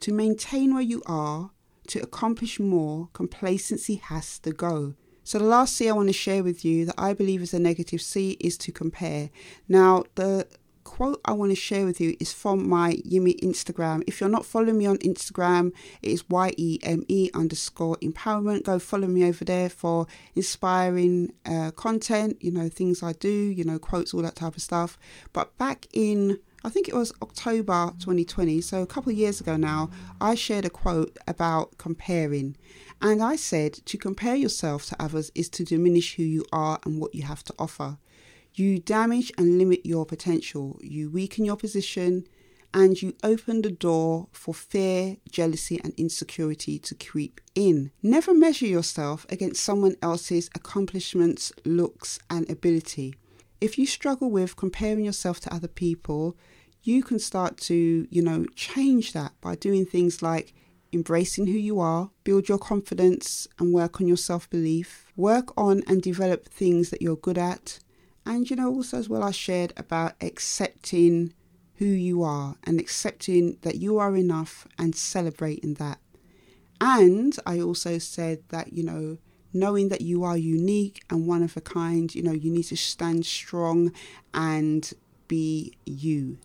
To 0.00 0.12
maintain 0.12 0.74
where 0.74 0.82
you 0.82 1.02
are 1.06 1.52
to 1.92 2.00
accomplish 2.00 2.58
more, 2.58 3.08
complacency 3.12 3.96
has 3.96 4.38
to 4.40 4.52
go. 4.52 4.94
So, 5.24 5.38
the 5.38 5.44
last 5.44 5.76
C 5.76 5.88
I 5.88 5.92
want 5.92 6.08
to 6.08 6.12
share 6.12 6.42
with 6.42 6.64
you 6.64 6.84
that 6.86 6.96
I 6.98 7.12
believe 7.12 7.42
is 7.42 7.54
a 7.54 7.58
negative 7.58 8.02
C 8.02 8.36
is 8.40 8.58
to 8.58 8.72
compare. 8.72 9.30
Now, 9.68 10.04
the 10.16 10.48
quote 10.84 11.20
I 11.24 11.32
want 11.32 11.52
to 11.52 11.56
share 11.56 11.86
with 11.86 12.00
you 12.00 12.16
is 12.18 12.32
from 12.32 12.68
my 12.68 12.94
YeMe 13.08 13.38
Instagram. 13.40 14.02
If 14.06 14.20
you're 14.20 14.28
not 14.28 14.44
following 14.44 14.78
me 14.78 14.86
on 14.86 14.98
Instagram, 14.98 15.72
it 16.02 16.10
is 16.10 16.28
Y 16.28 16.52
E 16.56 16.78
M 16.82 17.04
E 17.08 17.30
underscore 17.34 17.96
empowerment. 17.98 18.64
Go 18.64 18.78
follow 18.78 19.06
me 19.06 19.24
over 19.24 19.44
there 19.44 19.68
for 19.68 20.06
inspiring 20.34 21.32
uh, 21.46 21.70
content, 21.72 22.38
you 22.40 22.50
know, 22.50 22.68
things 22.68 23.02
I 23.02 23.12
do, 23.12 23.30
you 23.30 23.64
know, 23.64 23.78
quotes, 23.78 24.12
all 24.12 24.22
that 24.22 24.36
type 24.36 24.56
of 24.56 24.62
stuff. 24.62 24.98
But 25.32 25.56
back 25.56 25.86
in 25.92 26.38
I 26.64 26.68
think 26.68 26.88
it 26.88 26.94
was 26.94 27.12
October 27.22 27.92
2020, 27.98 28.60
so 28.60 28.82
a 28.82 28.86
couple 28.86 29.10
of 29.10 29.18
years 29.18 29.40
ago 29.40 29.56
now, 29.56 29.90
I 30.20 30.36
shared 30.36 30.64
a 30.64 30.70
quote 30.70 31.16
about 31.26 31.76
comparing. 31.76 32.56
And 33.00 33.20
I 33.20 33.34
said 33.34 33.72
to 33.86 33.98
compare 33.98 34.36
yourself 34.36 34.86
to 34.86 35.02
others 35.02 35.32
is 35.34 35.48
to 35.50 35.64
diminish 35.64 36.14
who 36.14 36.22
you 36.22 36.44
are 36.52 36.78
and 36.84 37.00
what 37.00 37.16
you 37.16 37.24
have 37.24 37.42
to 37.44 37.54
offer. 37.58 37.98
You 38.54 38.78
damage 38.78 39.32
and 39.36 39.58
limit 39.58 39.84
your 39.84 40.06
potential, 40.06 40.78
you 40.82 41.10
weaken 41.10 41.44
your 41.44 41.56
position, 41.56 42.28
and 42.72 43.02
you 43.02 43.16
open 43.24 43.62
the 43.62 43.70
door 43.70 44.28
for 44.30 44.54
fear, 44.54 45.16
jealousy, 45.30 45.80
and 45.82 45.92
insecurity 45.96 46.78
to 46.78 46.94
creep 46.94 47.40
in. 47.56 47.90
Never 48.02 48.32
measure 48.32 48.66
yourself 48.66 49.26
against 49.28 49.64
someone 49.64 49.96
else's 50.00 50.48
accomplishments, 50.54 51.52
looks, 51.64 52.20
and 52.30 52.48
ability 52.48 53.16
if 53.62 53.78
you 53.78 53.86
struggle 53.86 54.28
with 54.28 54.56
comparing 54.56 55.04
yourself 55.04 55.38
to 55.40 55.54
other 55.54 55.68
people, 55.68 56.36
you 56.82 57.02
can 57.02 57.20
start 57.20 57.56
to, 57.58 58.08
you 58.10 58.20
know, 58.20 58.44
change 58.56 59.12
that 59.12 59.32
by 59.40 59.54
doing 59.54 59.86
things 59.86 60.20
like 60.20 60.52
embracing 60.92 61.46
who 61.46 61.52
you 61.52 61.78
are, 61.78 62.10
build 62.24 62.48
your 62.48 62.58
confidence 62.58 63.46
and 63.60 63.72
work 63.72 64.00
on 64.00 64.08
your 64.08 64.16
self 64.16 64.50
belief, 64.50 65.06
work 65.16 65.52
on 65.56 65.84
and 65.86 66.02
develop 66.02 66.46
things 66.46 66.90
that 66.90 67.00
you're 67.00 67.16
good 67.16 67.38
at. 67.38 67.78
And, 68.26 68.50
you 68.50 68.56
know, 68.56 68.68
also 68.68 68.98
as 68.98 69.08
well, 69.08 69.22
I 69.22 69.30
shared 69.30 69.72
about 69.76 70.14
accepting 70.20 71.32
who 71.76 71.86
you 71.86 72.22
are 72.24 72.56
and 72.64 72.80
accepting 72.80 73.58
that 73.62 73.76
you 73.76 73.98
are 73.98 74.16
enough 74.16 74.66
and 74.76 74.94
celebrating 74.94 75.74
that. 75.74 75.98
And 76.80 77.36
I 77.46 77.60
also 77.60 77.98
said 77.98 78.42
that, 78.48 78.72
you 78.72 78.82
know, 78.82 79.18
knowing 79.52 79.88
that 79.88 80.00
you 80.00 80.24
are 80.24 80.36
unique 80.36 81.02
and 81.10 81.26
one 81.26 81.42
of 81.42 81.56
a 81.56 81.60
kind, 81.60 82.14
you 82.14 82.22
know, 82.22 82.32
you 82.32 82.50
need 82.50 82.64
to 82.64 82.76
stand 82.76 83.26
strong 83.26 83.92
and 84.32 84.92
be 85.28 85.74
you. 85.84 86.38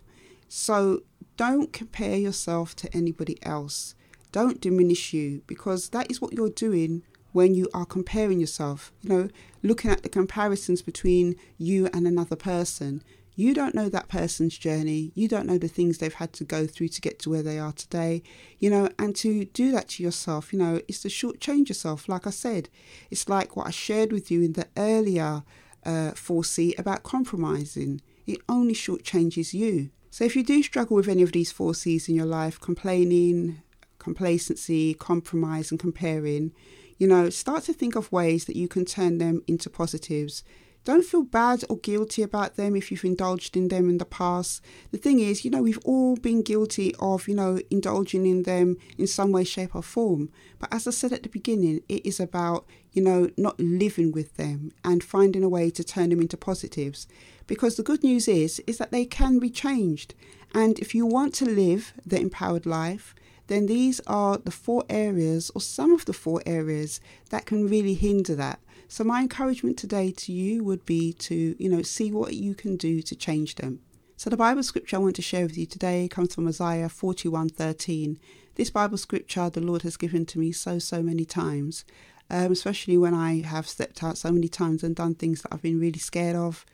So 0.47 1.03
don't 1.35 1.71
compare 1.73 2.15
yourself 2.15 2.75
to 2.77 2.95
anybody 2.95 3.37
else. 3.43 3.95
Don't 4.31 4.61
diminish 4.61 5.13
you 5.13 5.41
because 5.47 5.89
that 5.89 6.09
is 6.09 6.21
what 6.21 6.33
you're 6.33 6.49
doing 6.49 7.03
when 7.31 7.53
you 7.53 7.69
are 7.73 7.85
comparing 7.85 8.39
yourself. 8.39 8.91
You 9.01 9.09
know, 9.09 9.29
looking 9.61 9.91
at 9.91 10.03
the 10.03 10.09
comparisons 10.09 10.81
between 10.81 11.35
you 11.57 11.87
and 11.93 12.07
another 12.07 12.35
person. 12.35 13.03
You 13.37 13.53
don't 13.53 13.75
know 13.75 13.87
that 13.87 14.07
person's 14.07 14.57
journey. 14.57 15.11
You 15.13 15.27
don't 15.27 15.45
know 15.45 15.59
the 15.59 15.67
things 15.67 15.99
they've 15.99 16.11
had 16.11 16.33
to 16.33 16.43
go 16.43 16.65
through 16.65 16.87
to 16.87 17.01
get 17.01 17.19
to 17.19 17.29
where 17.29 17.43
they 17.43 17.59
are 17.59 17.71
today. 17.71 18.23
You 18.57 18.71
know, 18.71 18.89
and 18.97 19.15
to 19.17 19.45
do 19.45 19.71
that 19.73 19.89
to 19.89 20.03
yourself, 20.03 20.51
you 20.51 20.57
know, 20.57 20.81
is 20.87 21.01
to 21.01 21.07
shortchange 21.07 21.69
yourself. 21.69 22.09
Like 22.09 22.25
I 22.25 22.31
said, 22.31 22.67
it's 23.11 23.29
like 23.29 23.55
what 23.55 23.67
I 23.67 23.69
shared 23.69 24.11
with 24.11 24.31
you 24.31 24.41
in 24.41 24.53
the 24.53 24.65
earlier 24.75 25.43
uh, 25.85 26.13
4C 26.15 26.79
about 26.79 27.03
compromising. 27.03 28.01
it 28.25 28.39
only 28.49 28.73
shortchanges 28.73 29.53
you. 29.53 29.91
So 30.09 30.23
if 30.23 30.35
you 30.35 30.43
do 30.43 30.63
struggle 30.63 30.97
with 30.97 31.07
any 31.07 31.21
of 31.21 31.31
these 31.31 31.51
four 31.51 31.75
C's 31.75 32.09
in 32.09 32.15
your 32.15 32.25
life, 32.25 32.59
complaining, 32.59 33.61
complacency, 33.99 34.95
compromise, 34.95 35.69
and 35.69 35.79
comparing, 35.79 36.53
you 36.97 37.05
know, 37.05 37.29
start 37.29 37.65
to 37.65 37.73
think 37.73 37.95
of 37.95 38.11
ways 38.11 38.45
that 38.45 38.55
you 38.55 38.67
can 38.67 38.83
turn 38.83 39.19
them 39.19 39.43
into 39.47 39.69
positives. 39.69 40.43
Don't 40.87 41.03
feel 41.03 41.23
bad 41.23 41.65
or 41.67 41.79
guilty 41.79 42.21
about 42.21 42.55
them 42.55 42.73
if 42.73 42.91
you've 42.91 43.03
indulged 43.03 43.57
in 43.57 43.67
them 43.67 43.89
in 43.89 43.97
the 43.97 44.05
past. 44.05 44.63
The 44.91 44.97
thing 44.97 45.19
is, 45.19 45.43
you 45.43 45.51
know, 45.51 45.61
we've 45.61 45.83
all 45.83 46.15
been 46.15 46.41
guilty 46.41 46.95
of, 47.01 47.27
you 47.27 47.35
know, 47.35 47.59
indulging 47.69 48.25
in 48.25 48.43
them 48.43 48.77
in 48.97 49.05
some 49.05 49.33
way, 49.33 49.43
shape, 49.43 49.75
or 49.75 49.83
form. 49.83 50.29
But 50.59 50.73
as 50.73 50.87
I 50.87 50.91
said 50.91 51.11
at 51.11 51.23
the 51.23 51.27
beginning, 51.27 51.81
it 51.89 52.05
is 52.05 52.21
about, 52.21 52.65
you 52.93 53.01
know, 53.01 53.29
not 53.35 53.59
living 53.59 54.13
with 54.13 54.37
them 54.37 54.71
and 54.85 55.03
finding 55.03 55.43
a 55.43 55.49
way 55.49 55.69
to 55.71 55.83
turn 55.83 56.09
them 56.09 56.21
into 56.21 56.37
positives. 56.37 57.05
Because 57.47 57.75
the 57.75 57.83
good 57.83 58.01
news 58.01 58.29
is, 58.29 58.61
is 58.65 58.77
that 58.77 58.91
they 58.91 59.03
can 59.03 59.39
be 59.39 59.49
changed. 59.49 60.13
And 60.55 60.79
if 60.79 60.95
you 60.95 61.05
want 61.05 61.33
to 61.33 61.45
live 61.45 61.91
the 62.05 62.21
empowered 62.21 62.65
life, 62.65 63.13
then 63.47 63.65
these 63.65 63.99
are 64.07 64.37
the 64.37 64.51
four 64.51 64.85
areas 64.89 65.51
or 65.53 65.59
some 65.59 65.91
of 65.91 66.05
the 66.05 66.13
four 66.13 66.41
areas 66.45 67.01
that 67.29 67.45
can 67.45 67.67
really 67.67 67.93
hinder 67.93 68.35
that. 68.35 68.61
So 68.87 69.03
my 69.03 69.21
encouragement 69.21 69.77
today 69.77 70.11
to 70.11 70.31
you 70.31 70.63
would 70.63 70.85
be 70.85 71.11
to, 71.13 71.55
you 71.61 71.69
know, 71.69 71.81
see 71.81 72.11
what 72.11 72.33
you 72.33 72.55
can 72.55 72.77
do 72.77 73.01
to 73.01 73.15
change 73.15 73.55
them. 73.55 73.79
So 74.15 74.29
the 74.29 74.37
Bible 74.37 74.63
scripture 74.63 74.95
I 74.95 74.99
want 74.99 75.15
to 75.17 75.21
share 75.21 75.43
with 75.43 75.57
you 75.57 75.65
today 75.65 76.07
comes 76.07 76.33
from 76.33 76.47
Isaiah 76.47 76.89
41:13. 76.89 78.17
This 78.55 78.71
Bible 78.71 78.97
scripture 78.97 79.49
the 79.49 79.61
Lord 79.61 79.83
has 79.83 79.97
given 79.97 80.25
to 80.27 80.39
me 80.39 80.51
so 80.51 80.79
so 80.79 81.03
many 81.03 81.25
times, 81.25 81.85
um, 82.29 82.51
especially 82.51 82.97
when 82.97 83.13
I 83.13 83.41
have 83.41 83.67
stepped 83.67 84.03
out 84.03 84.17
so 84.17 84.31
many 84.31 84.47
times 84.47 84.83
and 84.83 84.95
done 84.95 85.15
things 85.15 85.41
that 85.41 85.53
I've 85.53 85.61
been 85.61 85.79
really 85.79 85.99
scared 85.99 86.35
of, 86.35 86.65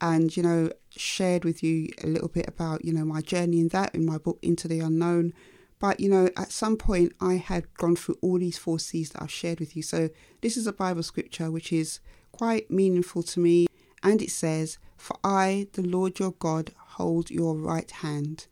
and 0.00 0.34
you 0.34 0.42
know 0.42 0.70
shared 0.90 1.44
with 1.44 1.62
you 1.62 1.90
a 2.02 2.06
little 2.06 2.28
bit 2.28 2.48
about 2.48 2.84
you 2.84 2.92
know 2.92 3.04
my 3.04 3.20
journey 3.20 3.60
in 3.60 3.68
that 3.68 3.94
in 3.94 4.06
my 4.06 4.16
book 4.16 4.38
Into 4.40 4.68
the 4.68 4.80
Unknown. 4.80 5.34
But 5.78 6.00
you 6.00 6.08
know, 6.08 6.28
at 6.36 6.52
some 6.52 6.76
point, 6.76 7.12
I 7.20 7.34
had 7.34 7.72
gone 7.74 7.96
through 7.96 8.18
all 8.20 8.38
these 8.38 8.58
four 8.58 8.78
C's 8.78 9.10
that 9.10 9.22
I've 9.22 9.30
shared 9.30 9.60
with 9.60 9.76
you. 9.76 9.82
So, 9.82 10.10
this 10.40 10.56
is 10.56 10.66
a 10.66 10.72
Bible 10.72 11.02
scripture 11.02 11.50
which 11.50 11.72
is 11.72 12.00
quite 12.32 12.70
meaningful 12.70 13.22
to 13.24 13.40
me. 13.40 13.66
And 14.02 14.22
it 14.22 14.30
says, 14.30 14.78
For 14.96 15.16
I, 15.22 15.68
the 15.72 15.82
Lord 15.82 16.18
your 16.18 16.32
God, 16.32 16.72
hold 16.76 17.30
your 17.30 17.54
right 17.56 17.90
hand. 17.90 18.46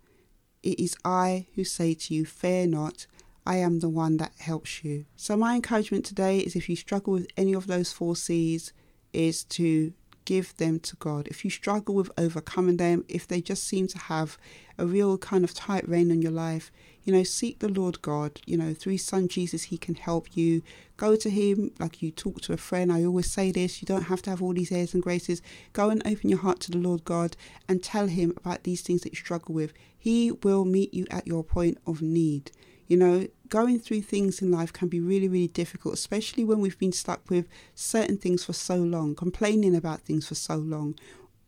It 0.63 0.81
is 0.81 0.97
I 1.05 1.47
who 1.55 1.65
say 1.65 1.95
to 1.95 2.15
you, 2.15 2.25
Fear 2.27 2.69
not, 2.69 3.07
I 3.45 3.57
am 3.57 3.79
the 3.79 3.89
one 3.89 4.17
that 4.17 4.33
helps 4.39 4.85
you. 4.85 5.07
So, 5.17 5.37
my 5.37 5.55
encouragement 5.55 6.05
today 6.05 6.39
is 6.39 6.57
if 6.57 6.69
you 6.69 6.77
struggle 6.77 7.13
with 7.13 7.29
any 7.37 7.55
of 7.55 7.67
those 7.67 7.93
four 7.93 8.17
C's, 8.17 8.73
is 9.13 9.45
to 9.45 9.93
give 10.27 10.57
them 10.57 10.79
to 10.81 10.97
God. 10.97 11.27
If 11.29 11.45
you 11.45 11.51
struggle 11.51 11.95
with 11.95 12.11
overcoming 12.19 12.77
them, 12.77 13.05
if 13.09 13.27
they 13.27 13.41
just 13.41 13.65
seem 13.65 13.87
to 13.89 13.99
have 13.99 14.37
a 14.77 14.85
real 14.85 15.17
kind 15.17 15.45
of 15.45 15.55
tight 15.55 15.89
rein 15.89 16.11
on 16.11 16.21
your 16.21 16.33
life, 16.33 16.71
you 17.07 17.13
know, 17.13 17.23
seek 17.23 17.61
the 17.61 17.69
Lord 17.69 18.03
God. 18.03 18.41
You 18.47 18.59
know, 18.59 18.75
through 18.75 18.93
His 18.93 19.05
Son 19.05 19.29
Jesus, 19.29 19.63
He 19.65 19.79
can 19.79 19.95
help 19.95 20.37
you. 20.37 20.61
Go 20.97 21.15
to 21.15 21.31
Him 21.31 21.71
like 21.79 22.03
you 22.03 22.11
talk 22.11 22.41
to 22.43 22.53
a 22.53 22.57
friend. 22.57 22.93
I 22.93 23.05
always 23.05 23.31
say 23.31 23.53
this 23.53 23.81
you 23.81 23.87
don't 23.87 24.05
have 24.05 24.23
to 24.23 24.31
have 24.31 24.43
all 24.43 24.53
these 24.53 24.73
airs 24.73 24.93
and 24.93 25.03
graces. 25.03 25.41
Go 25.73 25.89
and 25.89 26.05
open 26.05 26.29
your 26.29 26.41
heart 26.41 26.61
to 26.61 26.73
the 26.73 26.79
Lord 26.79 27.05
God 27.05 27.37
and 27.69 27.83
tell 27.83 28.09
Him 28.09 28.35
about 28.37 28.65
these 28.65 28.83
things 28.83 29.03
that 29.03 29.13
you 29.13 29.17
struggle 29.17 29.55
with. 29.55 29.73
He 29.97 30.33
will 30.33 30.65
meet 30.65 30.93
you 30.93 31.07
at 31.11 31.29
your 31.29 31.45
point 31.45 31.79
of 31.87 32.03
need. 32.03 32.51
You 32.89 32.97
know, 32.97 33.27
going 33.49 33.79
through 33.79 34.03
things 34.03 34.43
in 34.43 34.51
life 34.51 34.73
can 34.73 34.89
be 34.89 35.01
really, 35.01 35.29
really 35.29 35.49
difficult, 35.49 35.95
especially 35.95 36.45
when 36.45 36.61
we've 36.61 36.79
been 36.79 36.93
stuck 36.93 37.29
with 37.31 37.49
certain 37.75 38.17
things 38.17 38.45
for 38.45 38.53
so 38.53 38.77
long, 38.77 39.15
complaining 39.15 39.75
about 39.77 40.01
things 40.01 40.27
for 40.27 40.35
so 40.35 40.57
long, 40.57 40.97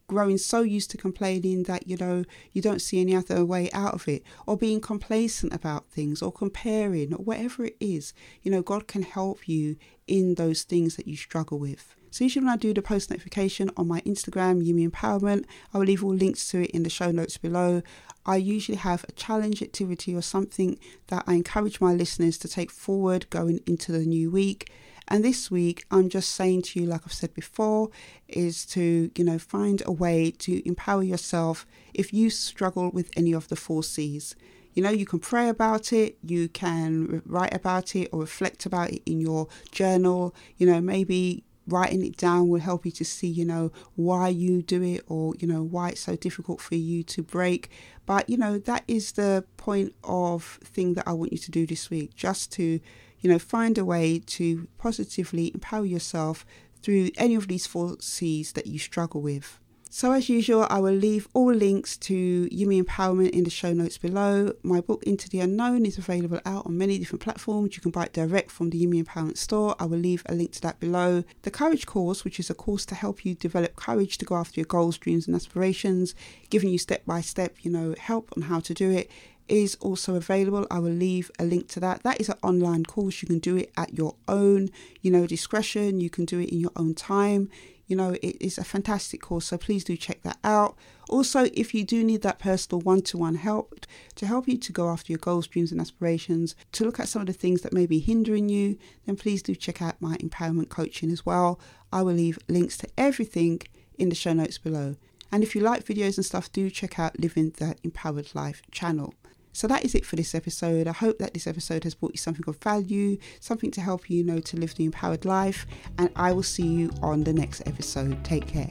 growing 0.08 0.38
so 0.38 0.62
used 0.62 0.90
to 0.90 0.96
complaining 0.96 1.62
that 1.64 1.86
you 1.86 1.96
know 1.96 2.24
you 2.52 2.60
don't 2.60 2.82
see 2.82 3.00
any 3.00 3.14
other 3.14 3.44
way 3.44 3.70
out 3.72 3.94
of 3.94 4.08
it 4.08 4.22
or 4.46 4.56
being 4.56 4.80
complacent 4.80 5.52
about 5.52 5.86
things 5.86 6.20
or 6.20 6.32
comparing 6.32 7.14
or 7.14 7.22
whatever 7.22 7.64
it 7.64 7.76
is 7.78 8.12
you 8.42 8.50
know 8.50 8.62
god 8.62 8.88
can 8.88 9.02
help 9.02 9.48
you 9.48 9.76
in 10.06 10.34
those 10.34 10.62
things 10.62 10.96
that 10.96 11.06
you 11.06 11.16
struggle 11.16 11.58
with 11.58 11.94
so 12.10 12.24
usually 12.24 12.46
when 12.46 12.54
I 12.54 12.56
do 12.56 12.72
the 12.72 12.82
post 12.82 13.10
notification 13.10 13.70
on 13.76 13.86
my 13.86 14.00
Instagram, 14.00 14.66
YeMe 14.66 14.88
Empowerment, 14.88 15.44
I 15.72 15.78
will 15.78 15.84
leave 15.84 16.02
all 16.02 16.14
links 16.14 16.48
to 16.50 16.62
it 16.62 16.70
in 16.70 16.82
the 16.82 16.90
show 16.90 17.10
notes 17.10 17.36
below. 17.36 17.82
I 18.24 18.36
usually 18.36 18.78
have 18.78 19.04
a 19.08 19.12
challenge 19.12 19.62
activity 19.62 20.14
or 20.14 20.22
something 20.22 20.78
that 21.08 21.24
I 21.26 21.34
encourage 21.34 21.80
my 21.80 21.92
listeners 21.92 22.38
to 22.38 22.48
take 22.48 22.70
forward 22.70 23.28
going 23.30 23.60
into 23.66 23.92
the 23.92 24.06
new 24.06 24.30
week. 24.30 24.70
And 25.08 25.24
this 25.24 25.50
week, 25.50 25.86
I'm 25.90 26.10
just 26.10 26.32
saying 26.32 26.62
to 26.62 26.80
you, 26.80 26.86
like 26.86 27.00
I've 27.06 27.12
said 27.12 27.32
before, 27.32 27.88
is 28.28 28.66
to, 28.66 29.10
you 29.16 29.24
know, 29.24 29.38
find 29.38 29.82
a 29.86 29.92
way 29.92 30.30
to 30.32 30.66
empower 30.68 31.02
yourself 31.02 31.66
if 31.94 32.12
you 32.12 32.28
struggle 32.28 32.90
with 32.90 33.10
any 33.16 33.32
of 33.32 33.48
the 33.48 33.56
four 33.56 33.82
C's. 33.82 34.36
You 34.74 34.82
know, 34.82 34.90
you 34.90 35.06
can 35.06 35.18
pray 35.18 35.48
about 35.48 35.92
it, 35.92 36.18
you 36.22 36.48
can 36.50 37.22
write 37.24 37.54
about 37.54 37.96
it 37.96 38.10
or 38.12 38.20
reflect 38.20 38.66
about 38.66 38.90
it 38.90 39.02
in 39.06 39.20
your 39.20 39.48
journal. 39.72 40.34
You 40.58 40.66
know, 40.66 40.80
maybe 40.80 41.42
writing 41.66 42.04
it 42.04 42.16
down 42.16 42.48
will 42.48 42.60
help 42.60 42.84
you 42.84 42.92
to 42.92 43.04
see, 43.04 43.28
you 43.28 43.44
know, 43.44 43.72
why 43.96 44.28
you 44.28 44.62
do 44.62 44.82
it 44.82 45.02
or, 45.06 45.34
you 45.38 45.48
know, 45.48 45.62
why 45.62 45.90
it's 45.90 46.02
so 46.02 46.16
difficult 46.16 46.60
for 46.60 46.74
you 46.74 47.02
to 47.04 47.22
break. 47.22 47.70
But, 48.06 48.28
you 48.28 48.36
know, 48.36 48.58
that 48.58 48.84
is 48.86 49.12
the 49.12 49.44
point 49.56 49.94
of 50.04 50.58
thing 50.62 50.94
that 50.94 51.08
I 51.08 51.12
want 51.12 51.32
you 51.32 51.38
to 51.38 51.50
do 51.50 51.66
this 51.66 51.90
week, 51.90 52.14
just 52.14 52.52
to 52.52 52.80
you 53.20 53.30
know, 53.30 53.38
find 53.38 53.78
a 53.78 53.84
way 53.84 54.20
to 54.26 54.68
positively 54.78 55.52
empower 55.54 55.84
yourself 55.84 56.44
through 56.82 57.10
any 57.16 57.34
of 57.34 57.48
these 57.48 57.66
four 57.66 57.96
C's 58.00 58.52
that 58.52 58.66
you 58.66 58.78
struggle 58.78 59.20
with. 59.20 59.58
So, 59.90 60.12
as 60.12 60.28
usual, 60.28 60.66
I 60.68 60.80
will 60.80 60.92
leave 60.92 61.28
all 61.32 61.50
links 61.50 61.96
to 61.96 62.46
YeMe 62.52 62.82
Empowerment 62.82 63.30
in 63.30 63.44
the 63.44 63.50
show 63.50 63.72
notes 63.72 63.96
below. 63.96 64.52
My 64.62 64.82
book, 64.82 65.02
Into 65.04 65.30
the 65.30 65.40
Unknown, 65.40 65.86
is 65.86 65.96
available 65.96 66.40
out 66.44 66.66
on 66.66 66.76
many 66.76 66.98
different 66.98 67.22
platforms. 67.22 67.74
You 67.74 67.80
can 67.80 67.90
buy 67.90 68.04
it 68.04 68.12
direct 68.12 68.50
from 68.50 68.68
the 68.68 68.84
YeMe 68.84 69.02
Empowerment 69.02 69.38
store. 69.38 69.74
I 69.80 69.86
will 69.86 69.98
leave 69.98 70.22
a 70.26 70.34
link 70.34 70.52
to 70.52 70.60
that 70.60 70.78
below. 70.78 71.24
The 71.40 71.50
Courage 71.50 71.86
course, 71.86 72.22
which 72.22 72.38
is 72.38 72.50
a 72.50 72.54
course 72.54 72.84
to 72.84 72.94
help 72.94 73.24
you 73.24 73.34
develop 73.34 73.76
courage 73.76 74.18
to 74.18 74.26
go 74.26 74.36
after 74.36 74.60
your 74.60 74.66
goals, 74.66 74.98
dreams, 74.98 75.26
and 75.26 75.34
aspirations, 75.34 76.14
giving 76.50 76.68
you 76.68 76.78
step 76.78 77.06
by 77.06 77.22
step, 77.22 77.56
you 77.62 77.70
know, 77.70 77.94
help 77.98 78.30
on 78.36 78.42
how 78.42 78.60
to 78.60 78.74
do 78.74 78.90
it 78.90 79.10
is 79.48 79.76
also 79.80 80.14
available. 80.14 80.66
I 80.70 80.78
will 80.78 80.92
leave 80.92 81.30
a 81.38 81.44
link 81.44 81.68
to 81.68 81.80
that. 81.80 82.02
That 82.02 82.20
is 82.20 82.28
an 82.28 82.38
online 82.42 82.84
course. 82.84 83.22
You 83.22 83.28
can 83.28 83.38
do 83.38 83.56
it 83.56 83.72
at 83.76 83.94
your 83.94 84.14
own, 84.26 84.68
you 85.02 85.10
know, 85.10 85.26
discretion. 85.26 86.00
You 86.00 86.10
can 86.10 86.24
do 86.24 86.40
it 86.40 86.50
in 86.50 86.60
your 86.60 86.72
own 86.76 86.94
time. 86.94 87.50
You 87.86 87.96
know, 87.96 88.16
it 88.22 88.36
is 88.40 88.58
a 88.58 88.64
fantastic 88.64 89.22
course. 89.22 89.46
So 89.46 89.56
please 89.56 89.82
do 89.82 89.96
check 89.96 90.22
that 90.22 90.38
out. 90.44 90.76
Also, 91.08 91.44
if 91.54 91.72
you 91.74 91.84
do 91.84 92.04
need 92.04 92.20
that 92.20 92.38
personal 92.38 92.82
one 92.82 93.00
to 93.00 93.16
one 93.16 93.36
help 93.36 93.86
to 94.16 94.26
help 94.26 94.46
you 94.46 94.58
to 94.58 94.72
go 94.72 94.90
after 94.90 95.10
your 95.10 95.18
goals, 95.18 95.46
dreams, 95.46 95.72
and 95.72 95.80
aspirations, 95.80 96.54
to 96.72 96.84
look 96.84 97.00
at 97.00 97.08
some 97.08 97.22
of 97.22 97.26
the 97.26 97.32
things 97.32 97.62
that 97.62 97.72
may 97.72 97.86
be 97.86 97.98
hindering 97.98 98.50
you, 98.50 98.76
then 99.06 99.16
please 99.16 99.42
do 99.42 99.54
check 99.54 99.80
out 99.80 100.00
my 100.02 100.16
empowerment 100.18 100.68
coaching 100.68 101.10
as 101.10 101.24
well. 101.24 101.58
I 101.90 102.02
will 102.02 102.12
leave 102.12 102.38
links 102.46 102.76
to 102.78 102.88
everything 102.98 103.62
in 103.96 104.10
the 104.10 104.14
show 104.14 104.34
notes 104.34 104.58
below. 104.58 104.96
And 105.32 105.42
if 105.42 105.54
you 105.54 105.62
like 105.62 105.84
videos 105.84 106.16
and 106.16 106.24
stuff, 106.24 106.50
do 106.52 106.70
check 106.70 106.98
out 106.98 107.20
Living 107.20 107.50
the 107.58 107.76
Empowered 107.82 108.34
Life 108.34 108.62
channel. 108.70 109.14
So 109.58 109.66
that 109.66 109.84
is 109.84 109.96
it 109.96 110.06
for 110.06 110.14
this 110.14 110.36
episode. 110.36 110.86
I 110.86 110.92
hope 110.92 111.18
that 111.18 111.34
this 111.34 111.48
episode 111.48 111.82
has 111.82 111.92
brought 111.92 112.12
you 112.12 112.18
something 112.18 112.44
of 112.46 112.58
value, 112.58 113.18
something 113.40 113.72
to 113.72 113.80
help 113.80 114.08
you, 114.08 114.22
know 114.22 114.38
to 114.38 114.56
live 114.56 114.76
the 114.76 114.84
empowered 114.84 115.24
life. 115.24 115.66
And 115.98 116.10
I 116.14 116.30
will 116.30 116.44
see 116.44 116.64
you 116.64 116.92
on 117.02 117.24
the 117.24 117.32
next 117.32 117.62
episode. 117.66 118.24
Take 118.24 118.46
care. 118.46 118.68